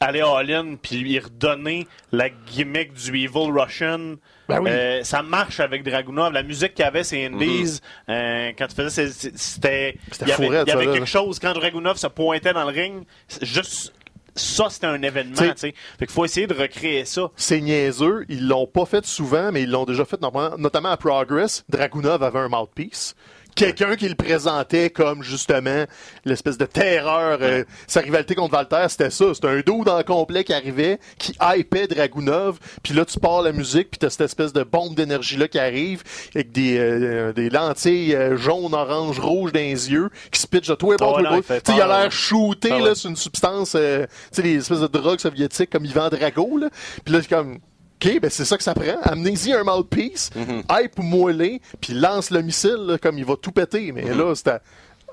[0.00, 4.16] aller all-in puis lui redonner la gimmick du Evil Russian.
[4.48, 4.70] Ben oui.
[4.70, 6.32] Euh, ça marche avec Dragunov.
[6.32, 7.80] La musique qu'il y avait, c'est Indies.
[8.08, 9.98] Euh, quand tu faisais, c'était.
[10.20, 10.96] Il y avait, fourette, y avait ça, là.
[10.96, 11.38] quelque chose.
[11.38, 13.04] Quand Dragunov se pointait dans le ring,
[13.42, 13.92] juste
[14.36, 15.34] ça, c'était un événement.
[15.34, 15.74] T'sais-.
[15.98, 17.30] Fait qu'il faut essayer de recréer ça.
[17.36, 21.64] C'est niaiseux, ils l'ont pas fait souvent, mais ils l'ont déjà fait notamment à Progress.
[21.68, 23.14] Dragunov avait un mouthpiece.
[23.56, 25.84] Quelqu'un qui le présentait comme justement
[26.24, 27.38] l'espèce de terreur.
[27.40, 29.34] euh, sa rivalité contre Valter, c'était ça.
[29.34, 32.58] C'était un dos dans le complet qui arrivait, qui hypait Dragunov.
[32.82, 36.02] Puis là, tu pars la musique, puis t'as cette espèce de bombe d'énergie-là qui arrive,
[36.34, 40.68] avec des, euh, des lentilles euh, jaunes, orange, rouges dans les yeux, qui se pitchent
[40.68, 42.94] de tout et Ah bon, non, il fait Il a l'air shooté Ah là, ouais.
[42.94, 46.58] sur une substance, euh, tu sais, les espèces de drogues soviétiques comme Ivan Drago.
[46.58, 46.68] Là.
[47.04, 47.58] Puis là, c'est comme,
[48.04, 49.00] OK, ben c'est ça que ça prend.
[49.02, 50.62] Amenez-y un mouthpiece, Mm-hmm.
[50.82, 53.90] hype ou moellé, puis lance le missile là, comme il va tout péter.
[53.92, 54.18] Mais Mm-hmm.
[54.18, 54.58] là, c'était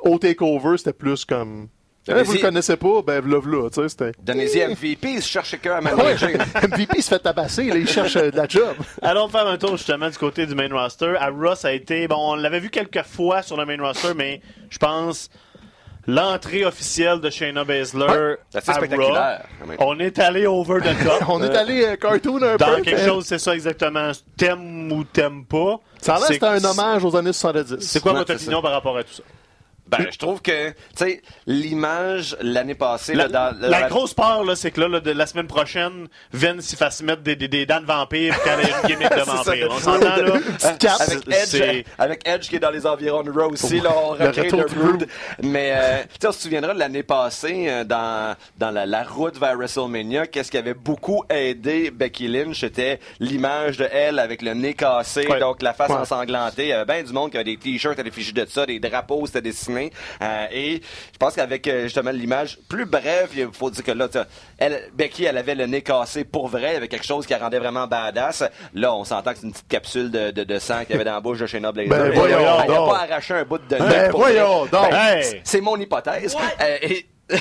[0.04, 1.68] au takeover, c'était plus comme...
[2.06, 4.12] Eh, vous le connaissez pas, ben v'là v'là, tu sais, c'était...
[4.22, 6.32] Donnez-y MVP, il se cherche quelqu'un à manager.
[6.68, 8.76] MVP se fait tabasser, là, il cherche euh, de la job.
[9.02, 11.14] Allons faire un tour justement du côté du main roster.
[11.18, 12.06] À Raw, ça a été.
[12.10, 15.30] Bon, on l'avait vu quelques fois sur le main roster, mais je pense
[16.08, 19.42] l'entrée officielle de Shayna Baszler C'est assez à spectaculaire.
[19.68, 19.74] Raw.
[19.80, 21.24] On est allé over the top.
[21.30, 22.82] On est allé euh, cartoon un Dans peu.
[22.82, 24.12] quelque mais chose, c'est ça exactement.
[24.38, 25.80] T'aimes ou t'aimes pas.
[26.02, 27.78] Ça a l'air que C'est- c'était un hommage aux années 70.
[27.80, 29.24] C'est quoi Ouais, votre opinion par rapport à tout ça?
[29.98, 34.44] Ben, je trouve que, tu sais, l'image l'année passée, La, là, dans, la grosse peur,
[34.44, 37.48] là, c'est que là, là, de la semaine prochaine, Vince il fasse mettre des, des,
[37.48, 39.68] des dents de vampire quand il y a une gimmick de C'est ça, vampire.
[39.72, 40.34] On s'entend là?
[41.00, 44.10] Avec C'est- Edge, avec Edge qui est dans les environs de Raw aussi, là, on
[44.10, 45.08] recrée le Brood.
[45.42, 49.04] Mais, euh, tu sais, on se souviendra de l'année passée, euh, dans, dans la, la
[49.04, 54.42] route vers WrestleMania, qu'est-ce qui avait beaucoup aidé Becky Lynch, c'était l'image de elle avec
[54.42, 55.40] le nez cassé, Ouais.
[55.40, 55.96] donc la face Ouais.
[55.98, 56.64] ensanglantée.
[56.64, 58.80] Il y avait bien du monde qui avait des t-shirts à l'effigie de ça, des
[58.80, 59.83] drapeaux, c'était dessiné.
[60.22, 60.82] Euh, et
[61.14, 64.08] je pense qu'avec, euh, justement, l'image plus brève, il faut dire que là,
[64.58, 67.34] elle, Becky, elle avait le nez cassé pour vrai, il y avait quelque chose qui
[67.34, 68.44] la rendait vraiment badass.
[68.74, 71.04] Là, on s'entend que c'est une petite capsule de, de, de sang qu'il y avait
[71.04, 71.90] dans la bouche de Shayna Blazer.
[71.90, 72.90] Ben, Elle voyons a donc.
[72.90, 73.82] pas arraché un bout de nez.
[73.90, 74.70] Ben, voyons vrai.
[74.72, 74.92] donc.
[74.92, 75.42] Ben, Hey.
[75.44, 76.36] c'est- mon hypothèse.
[76.62, 77.06] Euh, et...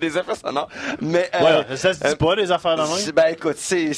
[0.00, 0.68] Des effets sonores.
[1.00, 2.86] Mais, euh, Ouais, ça se dit pas, les affaires même?
[3.14, 3.92] Ben écoute, c'est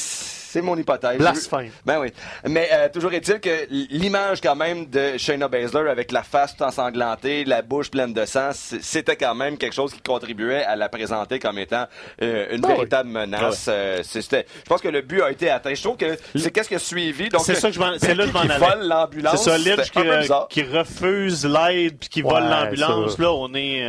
[0.51, 1.17] c'est mon hypothèse.
[1.17, 1.69] Blasphème.
[1.85, 2.11] Ben oui.
[2.47, 6.63] Mais euh, toujours est-il que l'image quand même de Shayna Baszler avec la face tout
[6.63, 10.89] ensanglantée, la bouche pleine de sang, c'était quand même quelque chose qui contribuait à la
[10.89, 11.85] présenter comme étant
[12.21, 12.75] euh, une Ben oui.
[12.75, 13.67] véritable menace.
[13.69, 15.73] Euh, c'était, je pense que le but a été atteint.
[15.73, 17.29] Je trouve que c'est qu'est-ce qui a suivi.
[17.29, 18.85] Donc C'est ça que je m'en- c'est là que je m'en allais.
[18.87, 19.43] l'ambulance.
[19.43, 23.17] C'est ça, Lynch qui, qui refuse l'aide puis qui Ouais, vole l'ambulance.
[23.19, 23.87] Là, on est.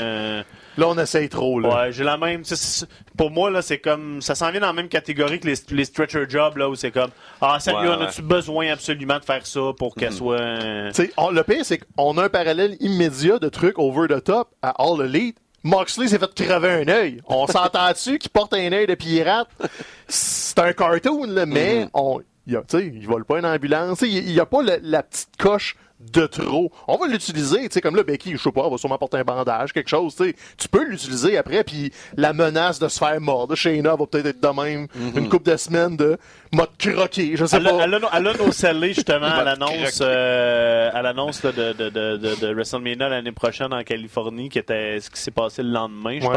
[0.81, 1.61] Là, on essaye trop.
[1.61, 1.69] Là.
[1.69, 2.43] Ouais, j'ai la même.
[3.17, 4.23] Pour moi, là, c'est comme.
[4.23, 6.91] Ça s'en vient dans la même catégorie que les, les stretcher jobs, là, où c'est
[6.91, 7.11] comme.
[7.41, 8.07] Ah, salut, Ouais, on ouais.
[8.07, 10.41] a-tu besoin absolument de faire ça pour qu'elle soit.
[10.41, 14.09] euh, Tu sais, on- le pire, c'est qu'on a un parallèle immédiat de trucs over
[14.09, 15.37] the top à All Elite.
[15.63, 17.21] Moxley s'est fait crever un œil.
[17.27, 19.49] On s'entend dessus qu'il porte un œil de pirate?
[20.09, 24.01] C'est un cartoon, là, mais on, il, a, il vole pas une ambulance.
[24.03, 26.73] Il n'y a pas le- la petite coche de trop.
[26.89, 29.19] On va l'utiliser, tu sais, comme là, Becky, je sais pas, elle va sûrement porter
[29.19, 30.35] un bandage, quelque chose, tu sais.
[30.57, 33.55] Tu peux l'utiliser après, puis la menace de se faire mordre.
[33.55, 36.17] Shayna va peut-être être de même une couple de semaines de
[36.53, 37.85] mode croqué, je sais Elle a, pas.
[37.85, 42.17] elle, a, elle a nos scellés justement à l'annonce euh, à l'annonce de, de, de,
[42.17, 46.27] de, WrestleMania l'année prochaine en Californie qui était ce qui s'est passé le lendemain je
[46.27, 46.37] Ouais.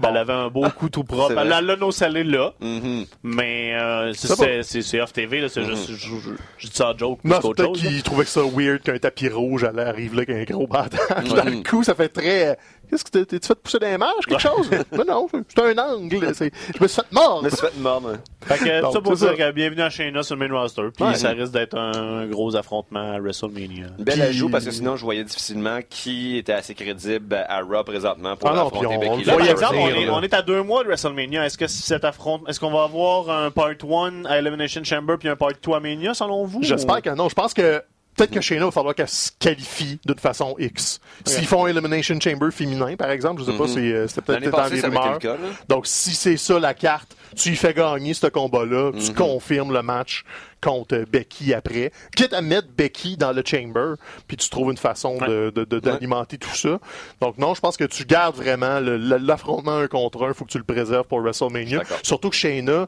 [0.00, 0.10] Pense.
[0.10, 1.34] Elle avait un beau coup tout propre.
[1.38, 3.04] Elle a, nos scellés là, Mhm.
[3.22, 6.66] mais euh, c'est- C'est c'est c'est- c'est off TV là, c'est juste je, je, je
[6.66, 7.84] dis ça en joke Non, c'est peut-être chose.
[7.84, 7.90] là.
[7.90, 11.28] qu'il trouvait que ça weird qu'un tapis rouge allait arriver là avec un gros bandage.
[11.28, 12.58] Dans le coup, ça fait très.
[12.94, 14.70] Qu'est-ce que t'es- t'es-tu fait pousser des marches, quelque chose?
[14.92, 16.32] Mais non, c'est un angle.
[16.32, 17.40] c'est- Je me suis fait mordre.
[17.40, 18.12] Je me suis fait mordre.
[18.44, 19.34] Fait que, Donc, ça pour dire ça.
[19.34, 20.82] que bienvenue à Shayna sur le main roster.
[20.96, 21.14] Puis Ouais.
[21.16, 23.86] ça risque d'être un gros affrontement à WrestleMania.
[23.98, 27.82] Bel Puis- ajout parce que sinon je voyais difficilement qui était assez crédible à Raw
[27.82, 29.48] présentement pour Ah non, affronter puis on- Becky Lynch.
[29.50, 30.12] Exemple, on est, là.
[30.14, 31.44] on est à deux mois de WrestleMania.
[31.46, 35.28] Est-ce que cet affronte, est-ce qu'on va avoir un Part 1 à Elimination Chamber puis
[35.28, 36.62] un Part 2 à Mania, selon vous?
[36.62, 37.28] J'espère ou- que non.
[37.28, 37.82] Je pense que
[38.16, 41.00] peut-être que Shayna va falloir qu'elle se qualifie d'une façon X.
[41.24, 44.80] S'ils font Elimination Chamber féminin, par exemple, je sais pas, euh, c'était peut-être dans les
[44.80, 45.18] rumeurs.
[45.18, 45.36] cas.
[45.68, 49.14] Donc, si c'est ça la carte, tu y fais gagner ce combat-là, tu Mhm.
[49.14, 50.24] confirmes le match
[50.62, 51.92] contre Becky après.
[52.16, 53.94] Quitte à mettre Becky dans le chamber,
[54.26, 56.78] puis tu trouves une façon de- de- de- d'alimenter tout ça.
[57.20, 60.28] Donc non, je pense que tu gardes vraiment l'affrontement un contre un.
[60.28, 61.82] Il faut que tu le préserves pour WrestleMania.
[62.02, 62.86] Surtout que Shayna,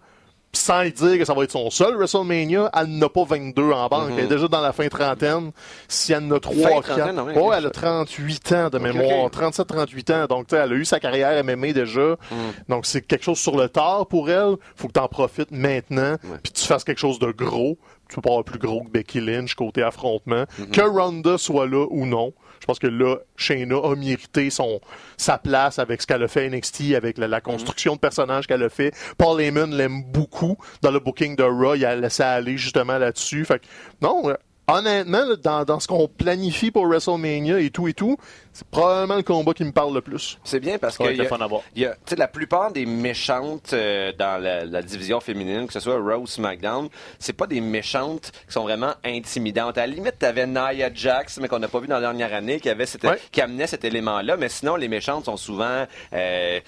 [0.56, 3.88] sans lui dire que ça va être son seul WrestleMania, elle n'a pas 22 en
[3.88, 4.10] banque.
[4.16, 5.52] Elle est déjà dans la fin trentaine.
[5.88, 6.62] Si elle en a 3 Mhm.
[6.62, 7.54] Fin 4, trentaine, ouais, ouais, ok.
[7.58, 9.32] elle a 38 ans de mémoire, ok.
[9.32, 10.26] 37-38 ans.
[10.26, 12.16] Donc, tu sais, elle a eu sa carrière MMA déjà.
[12.30, 12.34] Mm.
[12.68, 14.56] Donc, c'est quelque chose sur le tard pour elle.
[14.76, 17.78] faut que tu en profites maintenant, puis tu fasses quelque chose de gros.
[18.08, 20.44] Tu peux pas avoir plus gros que Becky Lynch côté affrontement.
[20.60, 20.70] Mm-hmm.
[20.70, 22.32] Que Ronda soit là ou non.
[22.60, 24.80] Je pense que là, Shayna a mérité son,
[25.16, 28.46] sa place avec ce qu'elle a fait à NXT, avec la, la construction de personnages
[28.46, 28.92] qu'elle a fait.
[29.18, 30.56] Paul Heyman l'aime beaucoup.
[30.82, 33.44] Dans le booking de Raw, il a laissé aller justement là-dessus.
[33.44, 33.66] Fait que,
[34.00, 34.34] non, euh,
[34.68, 38.16] honnêtement, dans, dans ce qu'on planifie pour WrestleMania et tout et tout,
[38.56, 40.38] c'est probablement le combat qui me parle le plus.
[40.42, 45.20] C'est bien parce que y a, la plupart des méchantes euh, dans la, la division
[45.20, 46.88] féminine, que ce soit ou SmackDown,
[47.18, 49.76] c'est pas des méchantes qui sont vraiment intimidantes.
[49.76, 52.58] À la limite, t'avais Nia Jax, mais qu'on n'a pas vu dans la dernière année,
[52.58, 53.18] qui avait cette, Ouais.
[53.30, 54.38] qui amenait cet élément-là.
[54.38, 55.84] Mais sinon, les méchantes sont souvent,
[56.14, 56.60] euh,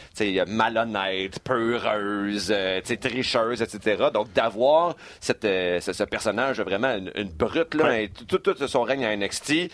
[0.47, 4.09] malhonnêtes, peureuses, euh, tricheuses, etc.
[4.13, 8.05] Donc d'avoir cette, euh, ce, ce personnage vraiment une, une brute là, Ouais.
[8.05, 9.71] et tout, tout son règne à NXT.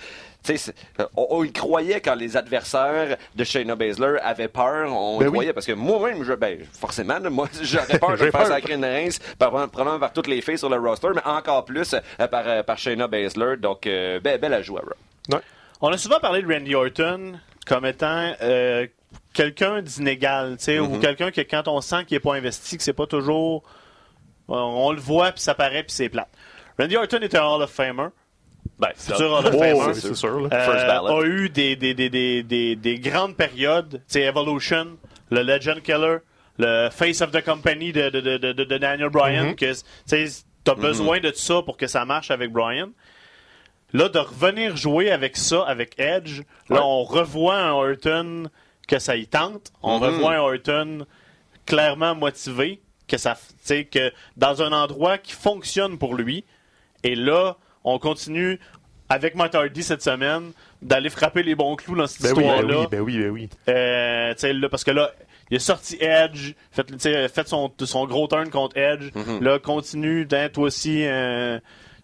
[1.01, 5.24] Euh, on, on y croyait quand les adversaires de Shayna Baszler avaient peur, on Ben
[5.24, 5.32] y oui.
[5.32, 9.18] croyait parce que moi-même, je, ben, forcément, moi, j'aurais peur de faire sacrer une rince
[9.38, 12.62] par, probablement par toutes les filles sur le roster, mais encore plus euh, par, euh,
[12.62, 13.57] par Shayna Baszler.
[13.57, 15.34] Donc, euh, ben, belle ajout à Raw.
[15.36, 15.42] Ouais.
[15.80, 17.34] On a souvent parlé de Randy Orton
[17.66, 18.86] comme étant euh,
[19.32, 20.97] quelqu'un d'inégal, tu sais, Mm-hmm.
[20.97, 23.62] ou quelqu'un que quand on sent qu'il n'est pas investi, que c'est pas toujours.
[24.49, 26.28] On, on le voit, puis ça paraît, puis c'est plat.
[26.78, 28.09] Randy Orton est un Hall of Famer.
[28.79, 29.73] Ben, futur Hall of Oh, Famer.
[29.75, 30.41] oui, c'est sûr.
[30.41, 30.49] là.
[30.53, 34.03] Euh, a eu des, des, des, des, des, des grandes périodes.
[34.07, 34.97] Sais, Evolution,
[35.31, 36.19] le Legend Killer,
[36.59, 39.55] le Face of the Company de, de, de, de, de Daniel Bryan, Mm-hmm.
[39.55, 42.91] que tu sais, t'as besoin de ça pour que ça marche avec Bryan.
[43.93, 46.83] Là, de revenir jouer avec ça, avec Edge, là, Ouais.
[46.83, 48.45] on revoit un Orton
[48.89, 49.71] que ça y tente.
[49.83, 50.05] On Mhm.
[50.05, 51.07] revoit un Orton
[51.65, 53.37] clairement motivé, que ça,
[53.69, 56.45] que dans un endroit qui fonctionne pour lui.
[57.05, 58.59] Et là, on continue
[59.09, 62.43] avec Matt Hardy cette semaine d'aller frapper les bons clous dans cette Ben oui, ben
[62.43, 62.80] histoire-là.
[62.80, 63.49] oui, ben oui, ben oui.
[63.68, 65.12] Euh, là, parce que là,
[65.51, 69.11] il a sorti Edge, fait, son, son gros turn contre Edge.
[69.14, 69.43] Mm-hmm.
[69.43, 71.59] Là, continue d'être toi aussi euh,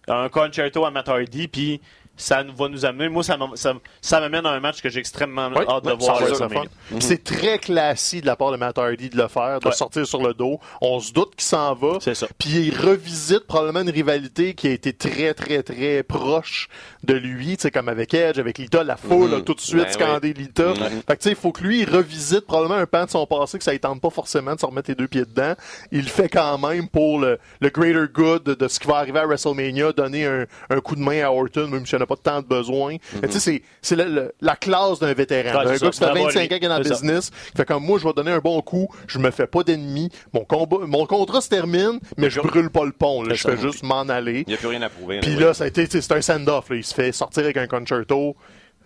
[0.07, 1.47] un concerto à Matt Hardy.
[1.47, 1.81] Puis
[2.17, 3.09] ça nous va nous amener.
[3.09, 5.91] Moi, ça m'am- ça, ça m'amène à un match que j'ai extrêmement Oui, hâte de
[5.91, 6.17] oui, voir.
[6.19, 6.63] fun.
[6.89, 9.73] Puis C'est très classique de la part de Matt Hardy de le faire, de Ouais.
[9.73, 10.59] sortir sur le dos.
[10.81, 11.97] On se doute qu'il s'en va.
[11.99, 12.27] C'est ça.
[12.37, 16.67] Puis il revisite probablement une rivalité qui a été très, très, très proche
[17.03, 19.37] de lui, tu sais, comme avec Edge, avec Lita, la foule Mhm.
[19.37, 20.69] a tout de suite Ben scandé Lita.
[20.69, 20.75] Mhm.
[20.75, 23.25] Fait que tu sais, il faut que lui, il revisite probablement un pan de son
[23.25, 25.53] passé que ça ne tente pas forcément de se remettre les deux pieds dedans.
[25.91, 29.19] Il le fait quand même pour le, le greater good de, ce qui va arriver
[29.19, 32.41] à WrestleMania, donner un, un coup de main à Orton, même en a pas tant
[32.41, 32.97] de besoin.
[33.23, 35.63] Tu sais, c'est- c'est la classe d'un vétéran.
[35.63, 36.45] D'un c'est gars qui fait Bravo à 25 lui.
[36.45, 37.29] ans qu'il est dans le business.
[37.51, 40.09] Qui fait comme moi, je vais donner un bon coup, je me fais pas d'ennemis,
[40.33, 43.33] mon combat, mon contrat se termine, mais je brûle pas le pont, là.
[43.33, 44.43] je fais juste m'en aller.
[44.47, 45.19] Il n'y a plus rien à prouver.
[45.19, 46.65] Puis là, ça a été, tu sais, c'est un send-off.
[46.71, 48.35] Il se fait sortir avec un concerto.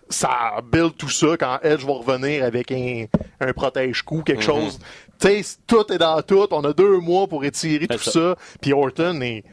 [0.08, 3.06] Ça build tout ça quand Edge va revenir avec un,
[3.42, 4.46] un protège-coup, quelque Mm-hmm.
[4.46, 4.80] chose.
[5.20, 6.46] Tu sais, tout est dans tout.
[6.52, 8.36] On a deux mois pour étirer tout ça.
[8.62, 9.44] Puis Orton est.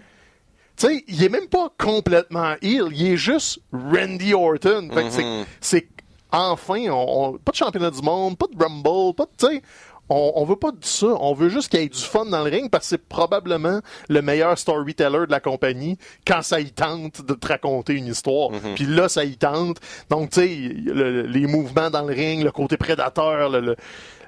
[0.76, 2.88] Tu sais, il est même pas complètement heal.
[2.92, 4.88] Il est juste Randy Orton.
[4.92, 5.44] Fait que c'est- Mm-hmm.
[5.60, 5.88] c'est.
[6.32, 9.30] Enfin, on, on- pas de championnat du monde, pas de Rumble, pas de.
[9.38, 9.62] Tu sais,
[10.08, 11.08] on, on veut pas de ça.
[11.20, 13.80] On veut juste qu'il y ait du fun dans le ring parce que c'est probablement
[14.08, 18.50] le meilleur storyteller de la compagnie quand ça y tente de te raconter une histoire.
[18.74, 19.78] Puis là, ça y tente.
[20.08, 20.48] Donc, tu sais,
[20.84, 23.76] le- les mouvements dans le ring, le côté prédateur, le, le-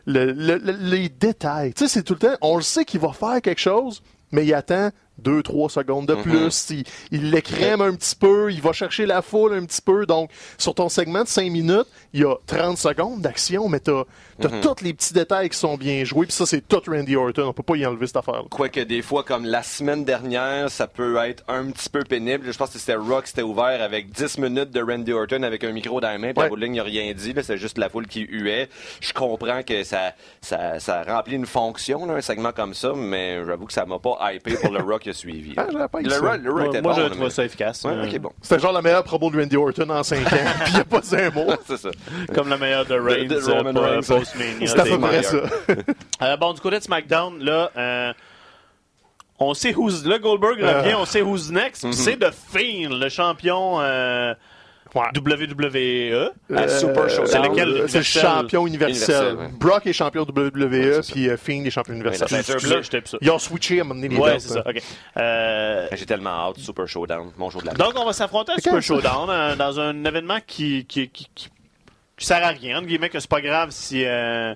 [0.06, 1.72] le- le- le- les détails.
[1.72, 2.36] Tu sais, c'est tout le temps.
[2.42, 6.14] On le sait qu'il va faire quelque chose, mais il attend deux, trois secondes de
[6.14, 6.70] plus.
[6.70, 10.06] Il, il l'écrème un petit peu, il va chercher la foule un petit peu.
[10.06, 14.02] Donc, sur ton segment de 5 minutes, il y a 30 secondes d'action, mais t'as
[14.42, 16.26] as tous les petits détails qui sont bien joués.
[16.26, 17.44] Puis ça, c'est tout Randy Orton.
[17.48, 18.42] On peut pas y enlever cette affaire-là.
[18.50, 22.50] Quoique des fois, comme la semaine dernière, ça peut être un petit peu pénible.
[22.52, 25.72] Je pense que c'était Rock, c'était ouvert avec 10 minutes de Randy Orton avec un
[25.72, 26.50] micro dans la main, puis Ouais.
[26.50, 27.34] la ligne n'a rien dit.
[27.42, 28.68] C'est juste la foule qui huait.
[29.00, 33.44] Je comprends que ça, ça, ça remplit une fonction, là, un segment comme ça, mais
[33.44, 35.54] j'avoue que ça m'a pas hypé pour le Rock qui a suivi.
[35.54, 35.64] là.
[35.66, 36.08] Ah, j'avais pas le.
[36.18, 36.98] Rock, le Moi, était moi, bon.
[36.98, 37.84] je là, trouve mais- ça efficace.
[37.84, 38.32] Ouais, Euh, ok, bon.
[38.42, 40.30] C'était genre la meilleure promo de Randy Orton en 5 ans.
[40.30, 40.38] Puis
[40.68, 41.52] il n'y a pas un mot.
[41.66, 41.90] C'est ça.
[42.34, 44.00] Comme la meilleure de Reigns, de euh, Roman pour, euh, Reigns.
[44.06, 44.66] post-Mania.
[44.66, 45.36] C'est à peu près ça.
[46.22, 48.12] Euh, bon, du côté de SmackDown, là, euh,
[49.38, 50.04] on sait who's.
[50.06, 50.80] Là, Goldberg Euh.
[50.80, 51.82] revient, on sait who's next.
[51.84, 54.32] puis C'est The Fiend, le champion euh,
[54.94, 55.06] Ouais.
[55.16, 56.30] WWE.
[56.56, 57.26] À Super Showdown.
[57.26, 57.68] c'est lequel?
[57.68, 59.14] Euh, C'est champion universel.
[59.14, 59.58] Universel, ouais.
[59.58, 62.28] Brock est champion WWE, puis euh, Fiend est champion universel.
[63.20, 64.60] Ils ont switché à donné les Ouais, c'est ça.
[64.60, 64.82] OK.
[65.16, 68.56] Euh, J'ai tellement hâte, Super Showdown, mon jour de la donc, on va s'affronter à
[68.56, 68.80] Super?
[68.82, 71.48] Showdown euh, dans un événement qui, qui, qui, qui,
[72.16, 74.04] qui sert à rien, entre guillemets, que c'est pas grave si.
[74.04, 74.54] Euh...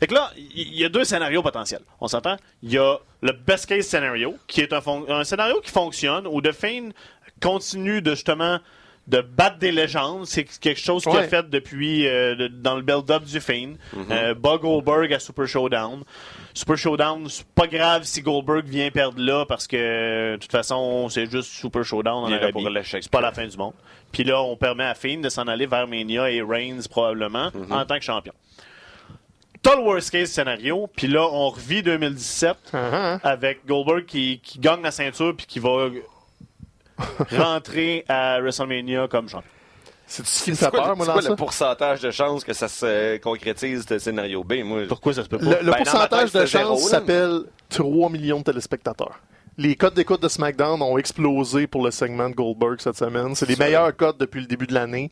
[0.00, 1.80] Fait que là, il y, a deux scénarios potentiels.
[2.00, 2.36] On s'entend?
[2.62, 6.40] Il y a le best case scénario, qui est un, un scénario qui fonctionne, où
[6.40, 6.90] The Fiend
[7.40, 8.58] continue de justement
[9.08, 10.26] de battre des légendes.
[10.26, 11.28] C'est quelque chose qu'il a Ouais.
[11.28, 13.72] fait depuis euh, de- dans le build-up du Fiend.
[14.10, 16.04] Euh, bat Goldberg à Super Showdown.
[16.54, 21.08] Super Showdown, c'est pas grave si Goldberg vient perdre là parce que de toute façon,
[21.08, 22.64] c'est juste Super Showdown en Arabie.
[22.84, 23.72] C'est pas la fin du monde.
[24.12, 27.72] Puis là, on permet à Fiend de s'en aller vers Mania et Reigns probablement Mhm.
[27.72, 28.32] en tant que champion.
[29.62, 33.18] T'as le worst case scénario, puis là, on revit 2017 Uh-huh.
[33.24, 35.88] avec Goldberg qui, qui gagne la ceinture puis qui va
[37.36, 39.48] rentrer à WrestleMania comme champion.
[40.06, 41.28] C'est ce qui me fait quoi, peur, le- moi, c'est dans quoi ça?
[41.30, 44.54] le pourcentage de chances que ça se concrétise, ce scénario B?
[44.64, 45.44] Moi, Pourquoi ça se peut pas?
[45.44, 46.98] Le, le Ben, pourcentage de c'était zéro, chance là.
[46.98, 49.20] s'appelle 3 millions de téléspectateurs.
[49.58, 53.34] Les codes d'écoute de SmackDown ont explosé pour le segment de Goldberg cette semaine.
[53.34, 53.64] C'est les Ça.
[53.64, 55.10] meilleurs codes depuis le début de l'année.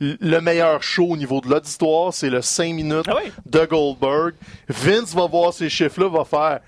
[0.00, 3.30] Le meilleur show au niveau de l'auditoire, c'est le 5 minutes Ah oui?
[3.44, 4.34] de Goldberg.
[4.68, 6.60] Vince va voir ces chiffres-là, va faire...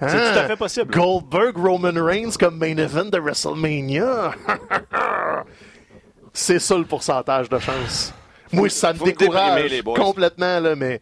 [0.00, 0.94] C'est tout à fait possible.
[0.94, 4.32] Goldberg, Roman Reigns comme main event de WrestleMania.
[6.32, 8.12] c'est ça le pourcentage de chance.
[8.52, 11.00] Moi, ça me Vous me décourage déprimez, complètement, là, mais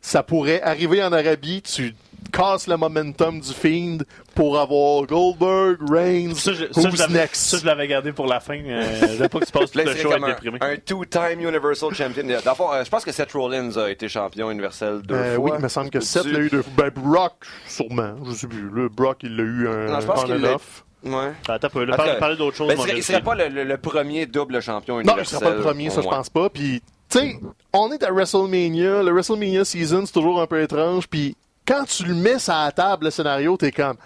[0.00, 1.94] ça pourrait arriver en Arabie, tu
[2.28, 3.98] casses le momentum du Fiend
[4.34, 7.42] pour avoir Goldberg, Reigns, Ça, je, ça, je who's l'avais- next?
[7.46, 8.58] ça, je l'avais gardé pour la fin.
[8.58, 10.58] Euh, je veux pas que tu passes tout le show à être un, déprimé.
[10.60, 12.22] un two-time Universal Champion.
[12.24, 15.36] Dans le fond, euh, je pense que Seth Rollins a été champion universel deux Euh,
[15.36, 15.44] fois.
[15.44, 16.00] oui, il me semble que.
[16.00, 16.72] Seth l'a eu deux fois.
[16.76, 17.34] Ben, Brock,
[17.66, 18.14] sûrement.
[18.26, 18.68] Je sais plus.
[18.72, 20.84] Le Brock, il l'a eu un Non, je pense l'a- off.
[21.04, 21.32] Ouais.
[21.48, 21.84] Attends un peu.
[21.84, 22.68] Là, En tout parle, cas, parler d'autre chose.
[22.68, 25.24] Ben, il serait, je serait pas le, le- le premier double champion Non, universel.
[25.24, 26.12] il sera pas le premier, ça, je Ouais.
[26.16, 26.48] pense pas.
[26.50, 27.38] Puis, tu sais,
[27.72, 29.02] on est à WrestleMania.
[29.04, 31.06] Le WrestleMania season, c'est toujours un peu étrange.
[31.08, 31.36] Puis,
[31.66, 33.96] quand tu le mets sur la table, le scénario, t'es comme.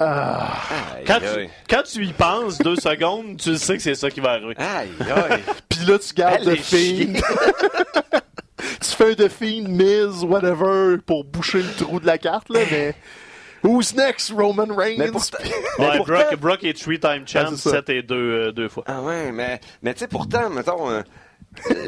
[0.00, 0.52] Ah.
[0.96, 1.50] Aïe, Quand tu, aïe.
[1.68, 4.54] quand tu y penses deux secondes, tu sais que c'est ça qui va arriver.
[4.56, 4.90] Aïe,
[5.30, 5.42] aïe.
[5.68, 6.54] Puis là, tu gardes le.
[6.56, 7.14] Fiend.
[8.80, 12.60] tu fais un The Fiend, Miz, whatever, pour boucher le trou de la carte, là,
[12.70, 12.94] mais.
[13.64, 14.30] Who's next?
[14.30, 14.98] Roman Reigns?
[14.98, 15.50] Mais pourtant- Ouais,
[15.90, 17.70] mais pourtant- Brock, Brock est three-time champ, Ah, c'est ça.
[17.78, 18.84] 7 et 2 euh, deux fois.
[18.86, 21.02] Ah ouais, mais, mais tu sais, pourtant, mettons, euh,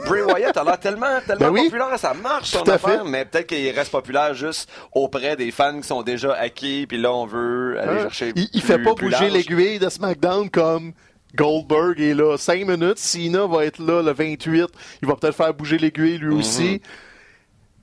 [0.07, 1.65] Bray Wyatt a l'air tellement, tellement Ben oui.
[1.65, 3.09] populaire, ça marche son affaire, fait.
[3.09, 7.13] mais peut-être qu'il reste populaire juste auprès des fans qui sont déjà acquis, puis là,
[7.13, 8.03] on veut aller Hein?
[8.03, 10.93] chercher il, il plus- fait pas plus bouger l'aiguille de SmackDown comme
[11.37, 12.99] Goldberg est là 5 minutes.
[12.99, 14.67] Cena va être là le 28.
[15.03, 16.83] Il va peut-être faire bouger l'aiguille lui aussi.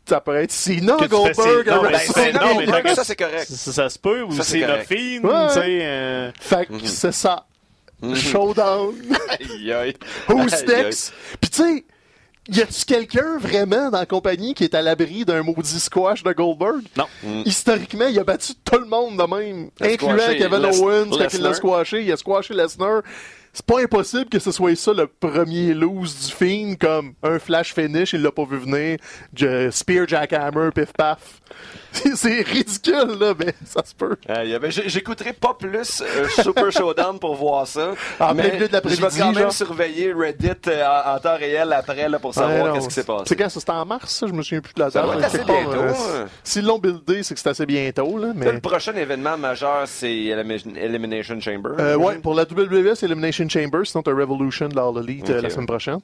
[0.07, 1.65] Ça pourrait être Cena, Que tu Goldberg.
[2.13, 3.45] fais- non, mais mais ça, c'est correct.
[3.49, 5.47] Ça, ça se peut, ou c'est la fine, Ouais.
[5.47, 5.79] tu sais.
[5.81, 7.45] euh, Fait que c'est ça.
[8.15, 8.95] Showdown.
[9.29, 9.93] Aïe, aïe.
[10.29, 11.13] Who's next?
[11.41, 11.85] Puis tu sais,
[12.49, 16.31] y a-tu quelqu'un vraiment dans la compagnie qui est à l'abri d'un maudit squash de
[16.31, 16.83] Goldberg?
[16.95, 17.07] Non.
[17.45, 21.53] Historiquement, il a battu tout le monde de même, incluant Kevin Owens quand il l'a
[21.53, 22.03] squashé.
[22.03, 23.01] Il a squashé Lesnar.
[23.57, 27.73] C'est pas impossible que ce soit ça le premier lose du Fiend, comme un flash
[27.73, 28.99] finish, il l'a pas vu venir,
[29.33, 31.41] Je- Spear Jackhammer, pif paf.
[31.91, 34.15] C'est ridicule, là, mais ça se peut.
[34.27, 37.93] Ben, j'ai- J'écouterai pas plus euh, Super Showdown pour voir ça.
[38.19, 39.51] En mais milieu de je l'après-midi, vais quand même genre.
[39.51, 43.23] surveiller Reddit euh, en, en temps réel après là, pour savoir qu'est-ce qui s'est passé.
[43.25, 43.49] C'est quand?
[43.49, 44.27] C'était en mars, ça?
[44.27, 45.03] Je me souviens plus de la date.
[45.19, 45.25] là.
[45.25, 45.93] assez bientôt, euh,
[46.23, 46.25] hein.
[46.43, 48.51] S'ils l'ont buildé, c'est que c'est assez bientôt, là, Là, mais...
[48.51, 51.71] Le prochain événement majeur, c'est Elimination Chamber.
[51.79, 55.43] Euh, ouais, pour la WWE, c'est Elimination Chamber, sinon t'as Revolution dans l'Elite euh, Ok.
[55.43, 55.99] la semaine prochaine.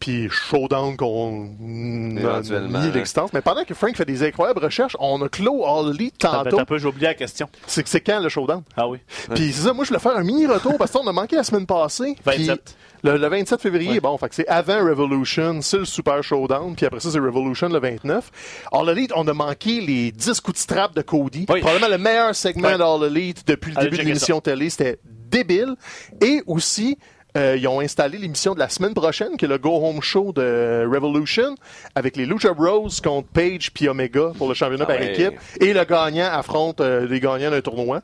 [0.00, 3.32] Puis Showdown qu'on a mis l'existence.
[3.32, 6.60] Mais pendant que Frank fait des incroyables recherches, on a clos All Elite tantôt.
[6.60, 7.48] un peu, j'ai oublié la question.
[7.66, 8.62] C'est c'est quand le Showdown?
[8.76, 8.98] Ah oui.
[9.34, 11.42] Puis c'est ça, moi je voulais faire un mini retour parce qu'on a manqué la
[11.42, 12.14] semaine passée.
[12.24, 12.76] Puis 27.
[13.02, 14.00] Le, le 27 février, Ouais.
[14.00, 17.68] bon, fait que c'est avant Revolution, c'est le Super Showdown, puis après ça, c'est Revolution
[17.68, 18.30] le 29.
[18.72, 21.46] All Elite, on a manqué les 10 coups de strap de Cody.
[21.48, 21.60] Oui.
[21.60, 22.78] Probablement le meilleur segment Ouais.
[22.78, 24.68] d'All Elite depuis le Allez début de l'émission télé.
[24.70, 24.98] C'était
[25.30, 25.74] débile.
[26.20, 26.98] Et aussi,
[27.36, 30.32] euh, ils ont installé l'émission de la semaine prochaine, qui est le Go Home Show
[30.32, 31.54] de Revolution,
[31.94, 35.12] avec les Lucha Bros contre Page puis Omega pour le championnat Ah par ouais.
[35.12, 35.38] équipe.
[35.60, 38.02] Et le gagnant affronte euh, les gagnants d'un tournoi.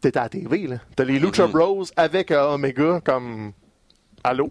[0.00, 0.76] T'es à la TV, là.
[0.96, 3.52] T'as les Lucha Bros avec euh, Omega comme...
[4.24, 4.50] Allô?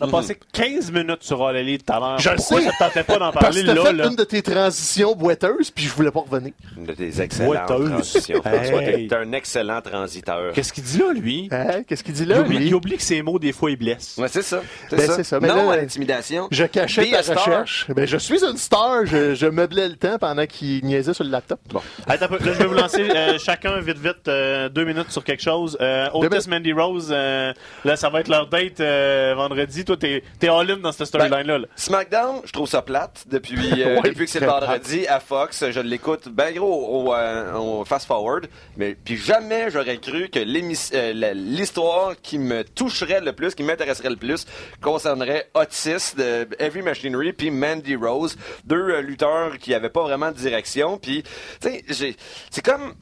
[0.00, 2.18] On a passé 15 minutes sur All tout à l'heure.
[2.20, 2.60] Je le sais.
[2.62, 4.06] ça te tentait pas d'en Parce parler que t'as là, fait là?
[4.06, 6.52] une de tes transitions boiteuses, puis je voulais pas revenir.
[6.76, 7.90] Une de tes excellentes Boiteuse.
[7.90, 8.40] transitions.
[8.42, 8.82] François.
[8.82, 9.08] Hey.
[9.08, 10.52] T'es un excellent transiteur.
[10.52, 11.48] Qu'est-ce qu'il dit là, lui?
[11.50, 11.82] Hein?
[11.88, 12.66] Qu'est-ce qu'il dit il, là, oublie, lui?
[12.68, 14.16] il oublie que ses mots, des fois, ils blessent.
[14.16, 14.62] Ouais, c'est ça.
[14.88, 15.16] C'est Ben, ça.
[15.16, 15.40] c'est ça.
[15.40, 16.46] Mais non là, à l'intimidation.
[16.52, 17.38] Je cachais Be a ta star.
[17.38, 17.86] recherche.
[17.90, 19.06] Ben, je suis une star.
[19.06, 21.58] Je, je meublais le temps pendant qu'il niaisait sur le laptop.
[21.72, 21.80] Bon.
[22.06, 22.44] Attends, un peu.
[22.44, 25.76] Là, je vais vous lancer euh, chacun vite, vite, euh, deux minutes sur quelque chose.
[25.80, 26.46] Euh, Otis, minutes.
[26.48, 27.52] Mandy Rose, euh,
[27.84, 28.99] là, ça va être leur date euh,
[29.34, 29.84] vendredi.
[29.84, 31.58] Toi, t'es es all-in dans cette storyline-là.
[31.58, 31.66] là.
[31.76, 35.64] SmackDown, je trouve ça plate depuis, euh, depuis que c'est vendredi à Fox.
[35.70, 40.40] Je l'écoute ben gros au, euh, au fast forward, mais puis jamais j'aurais cru que
[40.40, 44.46] euh, l'histoire qui me toucherait le plus, qui m'intéresserait le plus,
[44.80, 50.30] concernerait Otis de Heavy Machinery puis Mandy Rose, deux euh, lutteurs qui avaient pas vraiment
[50.30, 50.98] de direction.
[50.98, 51.22] Puis
[51.60, 52.16] tu sais,
[52.50, 52.94] c'est comme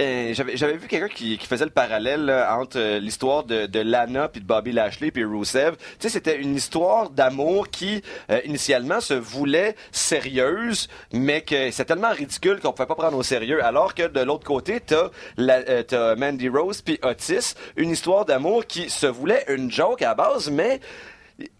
[0.00, 3.80] euh, j'avais vu quelqu'un qui, qui faisait le parallèle là, entre euh, l'histoire de, de
[3.80, 5.76] Lana puis de Bobby Lashley puis Rusev.
[5.76, 11.84] Tu sais, c'était une histoire d'amour qui euh, initialement se voulait sérieuse, mais que c'est
[11.84, 13.64] tellement ridicule qu'on pouvait pas prendre au sérieux.
[13.64, 18.66] Alors que de l'autre côté, t'as euh, t'as Mandy Rose puis Otis, une histoire d'amour
[18.66, 20.80] qui se voulait une joke à base, mais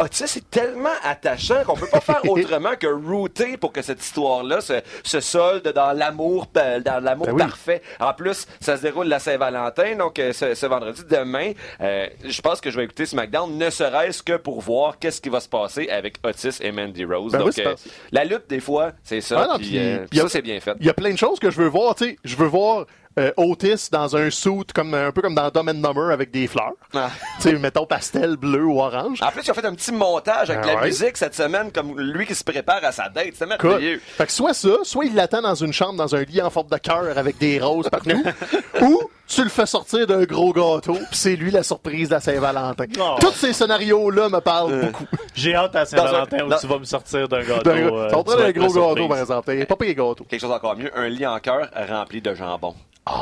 [0.00, 4.60] Otis est tellement attachant qu'on peut pas faire autrement que router pour que cette histoire-là
[4.60, 7.38] se, se solde dans l'amour, dans l'amour Ben oui.
[7.38, 7.82] parfait.
[8.00, 12.40] En plus, ça se déroule la Saint-Valentin, donc euh, ce, ce vendredi demain, euh, je
[12.40, 15.48] pense que je vais écouter SmackDown, ne serait-ce que pour voir qu'est-ce qui va se
[15.48, 17.32] passer avec Otis et Mandy Rose.
[17.32, 17.74] Ben donc c'est euh,
[18.10, 19.42] la lutte des fois, c'est ça.
[19.42, 20.74] Ah non, a- ça c'est bien fait.
[20.80, 21.94] Il y a plein de choses que je veux voir.
[21.94, 22.84] Tu sais, je veux voir
[23.18, 26.46] euh, Otis dans un suit comme un peu comme dans Dumb and Dumber avec des
[26.46, 26.72] fleurs.
[26.94, 27.10] Ah.
[27.36, 29.20] Tu sais, mettons pastel, bleu ou orange.
[29.22, 30.86] En plus, ils ont fait un petit montage avec Ah la ouais.
[30.86, 33.34] musique cette semaine, comme lui qui se prépare à sa date.
[33.34, 34.00] C'est merveilleux.
[34.16, 36.68] Fait que soit ça, soit il l'attend dans une chambre, dans un lit en forme
[36.68, 38.22] de cœur avec des roses partout,
[38.80, 42.20] ou tu le fais sortir d'un gros gâteau, puis c'est lui la surprise de la
[42.20, 42.84] Saint-Valentin.
[42.98, 43.16] Oh.
[43.20, 45.06] Tous ces scénarios-là me parlent beaucoup.
[45.34, 47.62] J'ai hâte à Saint-Valentin où dans- tu vas me sortir d'un gâteau.
[47.62, 49.66] D'un- euh, va tu vas un gros gâteau, par exemple.
[49.66, 50.24] Pas pire gâteau.
[50.28, 52.74] Quelque chose encore mieux, un lit en cœur rempli de jambon.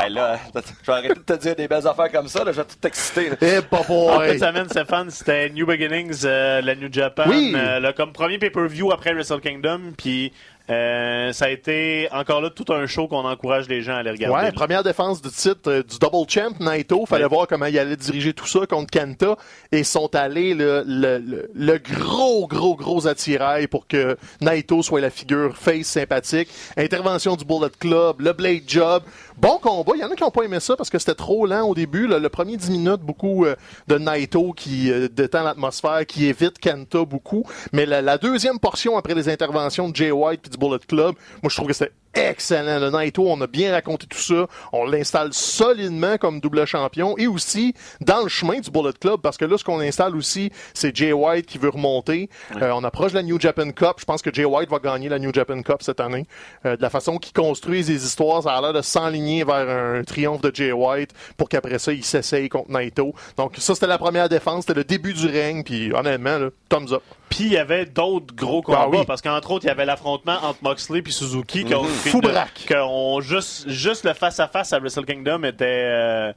[0.00, 2.56] Hey, là, je vais arrêter de te dire des belles affaires comme ça, là, je
[2.56, 3.30] vais tout t'exciter.
[3.40, 4.28] Eh, pas En boy.
[4.30, 7.52] cette semaine, Stéphane, c'était New Beginnings, euh, la New Japan, Oui.
[7.54, 10.32] euh, là, comme premier pay-per-view après Wrestle Kingdom, puis
[10.70, 14.10] euh, ça a été encore là tout un show qu'on encourage les gens à aller
[14.10, 14.46] regarder.
[14.46, 17.04] Ouais, première défense du titre euh, du Double Champ, Naito.
[17.06, 17.28] Fallait Ouais.
[17.30, 19.36] voir comment il allait diriger tout ça contre Kenta.
[19.72, 24.82] Et ils sont allés le, le, le, le gros, gros, gros attirail pour que Naito
[24.82, 26.48] soit la figure face sympathique.
[26.76, 29.02] Intervention du Bullet Club, le Blade Job.
[29.38, 29.92] Bon combat.
[29.94, 31.74] Il y en a qui n'ont pas aimé ça parce que c'était trop lent au
[31.74, 32.06] début.
[32.06, 33.56] Le premier 10 minutes, beaucoup euh,
[33.88, 37.44] de Naito qui euh, détend l'atmosphère, qui évite Kenta beaucoup.
[37.72, 41.14] Mais la, la deuxième portion après les interventions de Jay White puis du Bullet Club,
[41.42, 42.78] moi je trouve que c'était excellent.
[42.78, 44.46] Le Naito, on a bien raconté tout ça.
[44.72, 49.36] On l'installe solidement comme double champion et aussi dans le chemin du Bullet Club parce
[49.36, 52.28] que là, ce qu'on installe aussi, c'est Jay White qui veut remonter.
[52.60, 53.94] Euh, on approche la New Japan Cup.
[53.98, 56.26] Je pense que Jay White va gagner la New Japan Cup cette année.
[56.66, 60.04] Euh, de la façon qu'il construit les histoires, ça a l'air de s'enligner vers un
[60.04, 63.14] triomphe de Jay White pour qu'après ça, il s'essaye contre Naito.
[63.36, 64.64] Donc ça, c'était la première défense.
[64.66, 65.62] C'était le début du règne.
[65.62, 67.02] Puis honnêtement, là, thumbs up.
[67.34, 68.98] Puis il y avait d'autres gros combats, Ah oui.
[69.06, 71.64] parce qu'entre autres, il y avait l'affrontement entre Moxley et Suzuki.
[71.64, 72.64] qui ont- Fou braque.
[72.66, 75.64] que on- juste, juste le face-à-face à Wrestle Kingdom était...
[75.66, 76.32] euh,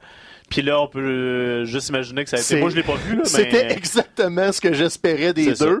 [0.48, 2.48] puis là, on peut juste imaginer que ça a été...
[2.48, 3.28] C'est- Moi, je l'ai pas vu, là, mais...
[3.28, 5.80] C'était exactement ce que j'espérais des C'est deux.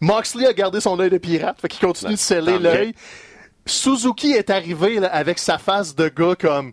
[0.00, 2.94] Moxley a gardé son œil de pirate, fait qu'il continue de sceller l'œil.
[3.66, 6.72] Suzuki est arrivé là, avec sa face de gars comme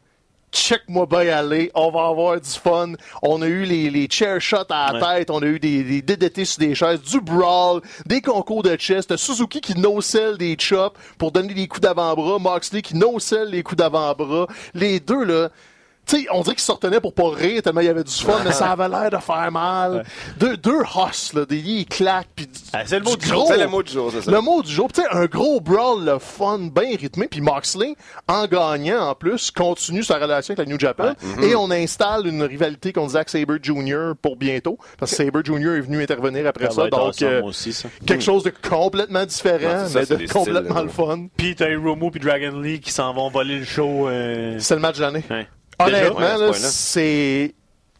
[0.51, 2.93] check-moi bien aller, on va avoir du fun.
[3.21, 5.19] On a eu les, les chair shots à la Ouais.
[5.19, 8.75] tête, on a eu des, des DDT sur des chaises, du brawl, des concours de
[8.77, 9.07] chess.
[9.07, 13.63] T'as Suzuki qui no-sell des chops pour donner des coups d'avant-bras, Moxley qui no-sell les
[13.63, 14.47] coups d'avant-bras.
[14.73, 15.49] Les deux, là,
[16.05, 18.11] tu sais, on dirait qu'ils se retenaient pour pas rire tellement il y avait du
[18.11, 20.03] fun, mais ça avait l'air de faire mal.
[20.37, 23.27] Deux, deux hosses, là, des ils claquent, puis du- Ah, c'est le mot du du
[23.27, 23.43] jour.
[23.43, 24.31] gros- C'est le mot du jour, c'est ça.
[24.31, 27.95] le mot du jour, tu sais, un gros brawl, le fun, bien rythmé, puis Moxley,
[28.27, 32.43] en gagnant en plus, continue sa relation avec la New Japan, et on installe une
[32.43, 34.13] rivalité contre Zack Sabre Jr.
[34.21, 35.75] pour bientôt, parce que Sabre Jr.
[35.77, 37.87] est venu intervenir après Ça ça, donc euh, moi aussi, ça.
[38.05, 41.27] quelque chose de complètement différent, ça, mais c'est de complètement styles, le fun.
[41.37, 44.07] Puis t'as Hiromu puis Dragon Lee qui s'en vont voler le show.
[44.09, 45.23] euh, C'est le match de l'année.
[45.29, 45.47] ouais.
[45.87, 46.49] Honnêtement?
[46.49, 47.53] Ouais, c'est.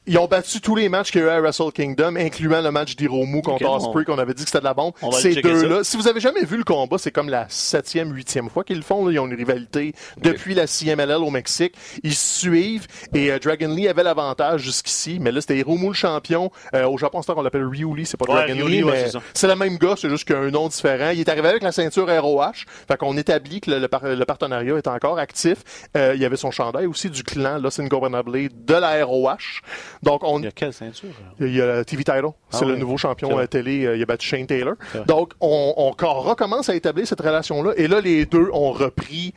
[0.07, 2.71] Ils ont battu tous les matchs qu'il y a eu à Wrestle Kingdom, incluant le
[2.71, 4.93] match d'Hiromu contre Ok, Osprey, qu'on avait dit que c'était de la bombe.
[5.21, 8.63] Ces deux-là, si vous avez jamais vu le combat, c'est comme la septième, huitième fois
[8.63, 9.05] qu'ils le font.
[9.05, 9.11] Là.
[9.11, 11.75] Ils ont une rivalité depuis la CMLL au Mexique.
[12.03, 16.51] Ils suivent et euh, Dragon Lee avait l'avantage jusqu'ici, mais là, c'était Hiromu le champion.
[16.73, 19.05] Euh, au Japon, c'est on l'appelle Ryu Lee, c'est pas Ouais, Dragon Lee, Lee, ouais,
[19.13, 21.11] mais c'est le même gars, c'est juste qu'il a un nom différent.
[21.13, 24.25] Il est arrivé avec la ceinture ROH, fait qu'on établit que le, le par- le
[24.25, 25.57] partenariat est encore actif.
[25.95, 29.61] Euh, il y avait son chandail aussi du clan Los Ingobernables de la ROH.
[30.03, 31.09] Donc, on, Il y a quelle ceinture?
[31.39, 32.29] il y a TV Title.
[32.49, 32.71] C'est oui.
[32.71, 33.85] le nouveau champion C'est à télé.
[33.85, 34.73] euh, Il a battu Shane Taylor.
[35.07, 37.73] Donc, on, on co- recommence à établir cette relation-là.
[37.77, 39.33] Et là, les deux ont repris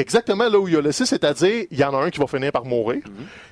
[0.00, 2.52] exactement là où il a laissé, c'est-à-dire, il y en a un qui va finir
[2.52, 3.02] par mourir.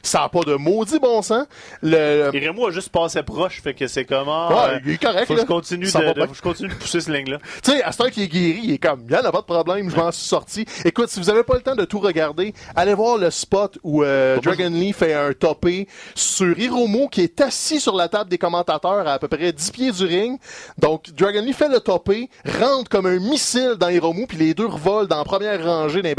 [0.02, 1.46] Ça n'a pas de maudit bon sens.
[1.82, 4.48] Le, a juste passé proche, fait que c'est comment.
[4.48, 7.38] Ouais, il est correct, Faut que je continue de, de- je continue pousser ce ligne-là.
[7.62, 9.32] Tu sais, à ce temps qu'il est guéri, il est comme, il n'y en a
[9.32, 10.64] pas de problème, je m'en suis sorti.
[10.84, 14.02] Écoute, si vous avez pas le temps de tout regarder, allez voir le spot où
[14.02, 18.38] euh, Dragon Lee fait un topé sur Hiromu qui est assis sur la table des
[18.38, 20.38] commentateurs à à peu près 10 pieds du ring.
[20.78, 22.28] Donc, Dragon Lee fait le topé,
[22.60, 26.14] rentre comme un missile dans Hiromu, puis les deux revolent dans la première rangée des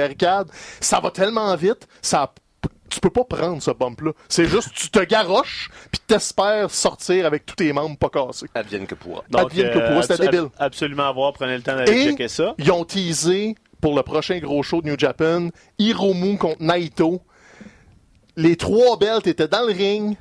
[0.80, 2.34] Ça va tellement vite, ça
[2.90, 4.12] tu peux pas prendre ce bump-là.
[4.30, 8.48] C'est juste, tu te garoches, puis t'espères sortir avec tous tes membres pas cassés.
[8.56, 9.24] Advienne que pourra.
[9.36, 10.48] Advienne que pourra, c'était abso- débile.
[10.58, 12.56] Absolument à voir, prenez le temps d'aller checker ça.
[12.58, 17.22] ils ont teasé pour le prochain gros show de New Japan, Hiromu contre Naito.
[18.38, 20.16] Les trois belts étaient dans le ring.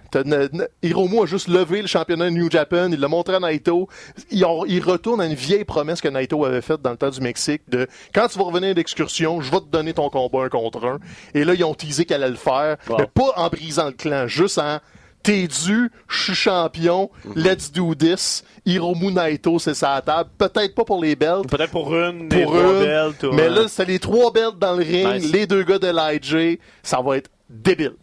[0.82, 2.88] Hiromu a juste levé le championnat de New Japan.
[2.90, 3.88] Il l'a montré à Naito.
[4.30, 4.44] Il,
[4.82, 7.86] retourne à une vieille promesse que Naito avait faite dans le temps du Mexique de
[8.14, 10.98] quand tu vas revenir d'excursion, je vais te donner ton combat un contre un.
[11.34, 12.78] Et là, ils ont teasé qu'elle allait le faire.
[12.88, 12.96] Wow.
[13.00, 14.80] Mais pas en brisant le clan, juste en
[15.22, 18.44] T'es dû, je suis champion, let's do this.
[18.64, 20.30] Hiromu Naito, c'est ça à la table.
[20.38, 23.98] Peut-être pas pour les belts, Peut-être pour une, pour belts, ou, mais là, c'est les
[23.98, 25.32] trois belts dans le ring, Nice.
[25.32, 26.60] les deux gars de l'IJ.
[26.84, 27.94] Ça va être débile.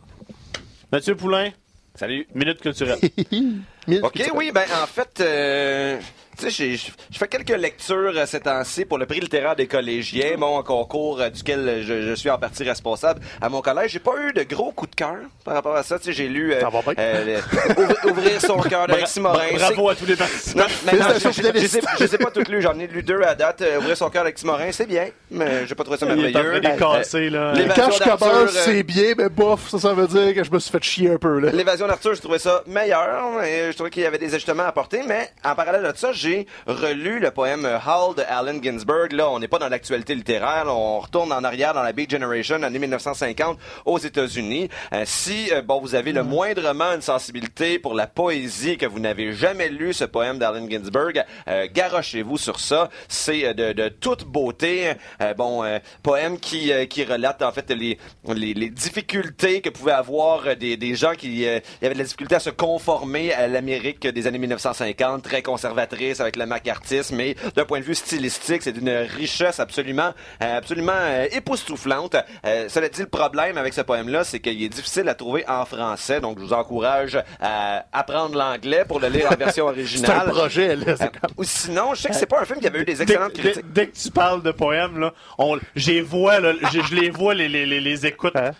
[0.93, 1.49] Mathieu Poulain,
[1.95, 2.27] Salut.
[2.35, 2.99] minute culturelle.
[3.31, 4.31] Minute OK, culturelle.
[4.35, 5.99] oui, ben en fait, euh,
[6.37, 9.67] tu sais, j'ai- je fais quelques lectures euh, ces temps-ci pour le prix littéraire des
[9.67, 13.21] collégiens, un concours euh, duquel je, je suis en partie responsable.
[13.41, 15.15] À mon collège, j'ai pas eu de gros coup de cœur
[15.45, 15.97] par rapport à ça.
[15.99, 16.93] Tu sais, j'ai lu euh, Ça va bien.
[16.97, 19.45] euh, le- Ouvrir- Ouvrir son cœur d'Alexis Morin.
[19.55, 20.59] Bravo à tous les participants.
[20.61, 23.61] Non, mais non, je, sais, pas toutes lues, j'en ai lu deux à date.
[23.61, 26.33] Euh, Ouvrir son cœur d'Alexis Morin, c'est bien, mais j'ai pas trouvé ça merveilleux.
[26.55, 27.53] Euh, casser, là.
[27.75, 30.59] Quand je commence, euh, c'est bien, mais bof, ça, ça veut dire que je me
[30.59, 31.39] suis fait chier un peu.
[31.39, 33.43] L'évasion d'Arthur, je trouvais ça meilleur.
[33.43, 35.01] Et je trouvais qu'il y avait des ajustements à apporter.
[35.07, 39.11] Mais en parallèle de ça, j'ai relu le poème Hall de Allen Ginsberg.
[39.11, 40.63] Là, on n'est pas dans l'actualité littéraire.
[40.67, 44.69] On retourne en arrière dans la Beat Generation, année 1950, aux États-Unis.
[44.93, 48.85] Euh, si, euh, bon, vous avez le moindrement une sensibilité pour la poésie et que
[48.85, 52.89] vous n'avez jamais lu ce poème d'Allen Ginsberg, euh, garochez-vous sur ça.
[53.09, 54.93] C'est euh, de, de toute beauté.
[55.21, 57.97] Euh, bon, euh, poème qui, euh, qui relate en fait les,
[58.33, 62.05] les, les difficultés que pouvaient avoir euh, des, des gens qui euh, avait de la
[62.05, 67.35] difficulté à se conformer à l'Amérique des années 1950, très conservatrice, Avec le macartisme, mais
[67.55, 72.15] d'un point de vue stylistique, c'est d'une richesse absolument, euh, absolument euh, époustouflante.
[72.45, 75.65] Euh, cela dit, le problème avec ce poème-là, c'est qu'il est difficile à trouver en
[75.65, 80.17] français, donc je vous encourage à apprendre l'anglais pour le lire en version C'est un
[80.17, 80.29] originale.
[80.29, 80.85] projet, là.
[80.89, 83.01] Euh, comme- ou sinon, je sais que c'est pas un film qui avait eu des
[83.01, 83.73] excellentes dès- critiques.
[83.73, 87.47] dès que tu parles de poèmes, là, on, j'ai vois, là, je, les vois, les,
[87.49, 88.51] les, les, les écoutes Hein?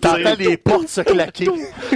[0.00, 0.36] partir.
[0.38, 1.46] Les portes se claquer.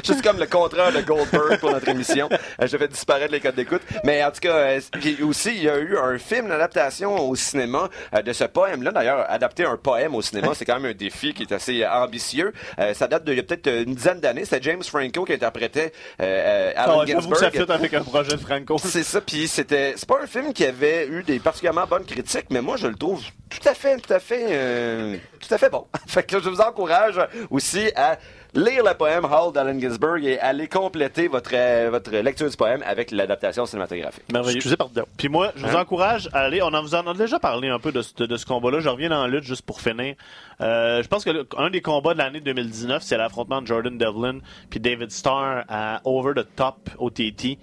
[0.05, 2.29] Juste comme le contraire de Goldberg pour notre émission.
[2.61, 3.83] Euh, je vais disparaître les codes d'écoute.
[4.05, 7.89] Mais en tout cas, puis aussi, il y a eu un film d'adaptation au cinéma
[8.15, 8.93] euh, de ce poème-là.
[8.93, 11.91] D'ailleurs, adapter un poème au cinéma, c'est quand même un défi qui est assez euh,
[11.91, 12.53] ambitieux.
[12.79, 14.45] Euh, ça date d'il y a peut-être une dizaine d'années.
[14.45, 17.67] C'était James Franco qui interprétait euh, euh, Allen Ah, J'avoue que ça Ginsberg.
[17.67, 18.79] fit avec un projet de Franco.
[18.85, 22.47] C'est ça, puis c'était, c'est pas un film qui avait eu des particulièrement bonnes critiques,
[22.51, 25.71] mais moi je le trouve tout à fait, tout à fait, euh, tout à fait
[25.71, 25.87] bon.
[26.07, 27.21] fait que je vous encourage
[27.51, 28.19] aussi à
[28.57, 32.83] lire le poème Hall d'Allen Ginsberg et aller compléter votre euh, votre lecture du poème
[32.87, 34.25] avec l'adaptation cinématographique.
[34.33, 34.57] Merveilleux.
[34.57, 35.03] Excusez, pardon.
[35.17, 36.61] Puis moi, je vous encourage à aller.
[36.63, 38.81] On en vous en a déjà parlé un peu de, ce- de, de ce combat-là.
[38.81, 40.15] Je reviens dans la lutte juste pour finir.
[40.61, 43.97] Euh, je pense que le- un des combats de l'année 2019, c'est l'affrontement de Jordan
[43.99, 44.39] Devlin
[44.71, 47.59] puis David Starr à Over the Top OTT.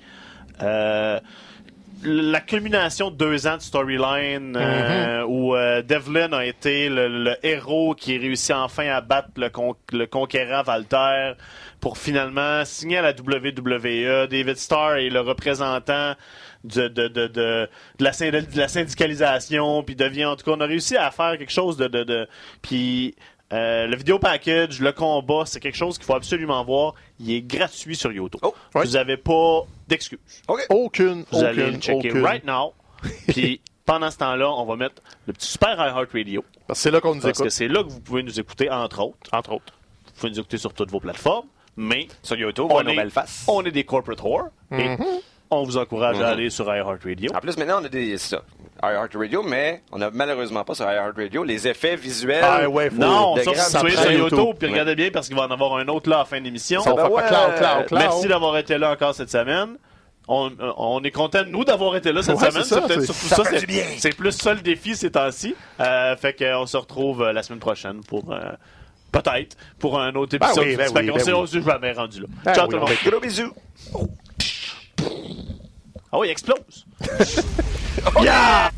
[0.61, 1.19] Euh,
[2.05, 7.35] la culmination de deux ans de storyline euh, où euh, Devlin a été le, le
[7.45, 11.33] héros qui réussit enfin à battre le, con- le conquérant Walter
[11.79, 14.27] pour finalement signer à la WWE.
[14.27, 16.13] David Starr est le représentant
[16.63, 20.51] de, de, de, de, de la, syn- de la syndicalisation, puis devient en tout cas
[20.57, 22.27] on a réussi à faire quelque chose de, de, de
[22.61, 23.15] puis
[23.53, 26.95] euh, le vidéo package, le combat, c'est quelque chose qu'il faut absolument voir.
[27.19, 28.41] Il est gratuit sur YouTube.
[28.43, 28.53] Oh.
[28.73, 30.19] Vous n'avez pas d'excuses.
[30.47, 30.65] Ok.
[30.69, 32.25] Aucune, Vous allez le checker aucune.
[32.25, 32.73] right now.
[33.27, 36.43] Puis pendant ce temps-là, on va mettre le petit super iHeartRadio.
[36.67, 38.39] Parce que c'est là qu'on nous Parce que écoute, c'est là que vous pouvez nous
[38.39, 39.17] écouter, entre autres.
[39.33, 39.73] entre autres.
[40.05, 41.47] Vous pouvez nous écouter sur toutes vos plateformes.
[41.75, 43.45] Mais Sur YouTube, on est, belles faces.
[43.47, 44.49] on est des corporate whores.
[44.71, 44.95] Et
[45.49, 47.31] on vous encourage à aller sur iHeartRadio.
[47.35, 48.43] En plus, maintenant, on a des ça,
[48.91, 52.43] iHeartRadio, mais on a malheureusement pas sur iHeartRadio les effets visuels.
[52.43, 54.37] Ah ouais, faut- Non, de ça, prend sur YouTube.
[54.37, 56.39] YouTube, puis regardez bien parce qu'il va en avoir un autre là à la fin
[56.39, 56.81] de l'émission.
[56.81, 57.23] Ça va ben ouais.
[57.27, 57.99] cloud, cloud, cloud.
[58.01, 59.77] Merci d'avoir été là encore cette semaine.
[60.27, 62.63] On, euh, on est content, nous, d'avoir été là cette Ouais, semaine.
[62.63, 63.43] c'est ça, C'est peut-être surtout ça ça.
[63.45, 63.83] c'est- du bien.
[63.97, 65.53] C'est plus ça le défi ces temps-ci.
[65.81, 68.31] Euh, fait qu'on se retrouve euh, la semaine prochaine pour...
[68.31, 68.39] euh,
[69.11, 70.63] Peut-être pour un autre Ben épisode.
[70.65, 71.37] oui, ben du Fait oui, qu'on ben s'est oui.
[71.39, 72.27] on s'est jamais rendu là.
[72.45, 72.97] Ben Ciao oui, tout le on monde.
[73.05, 73.53] Gros bisous.
[76.13, 76.85] Ah oui, il explose.
[78.21, 78.69] Yeah!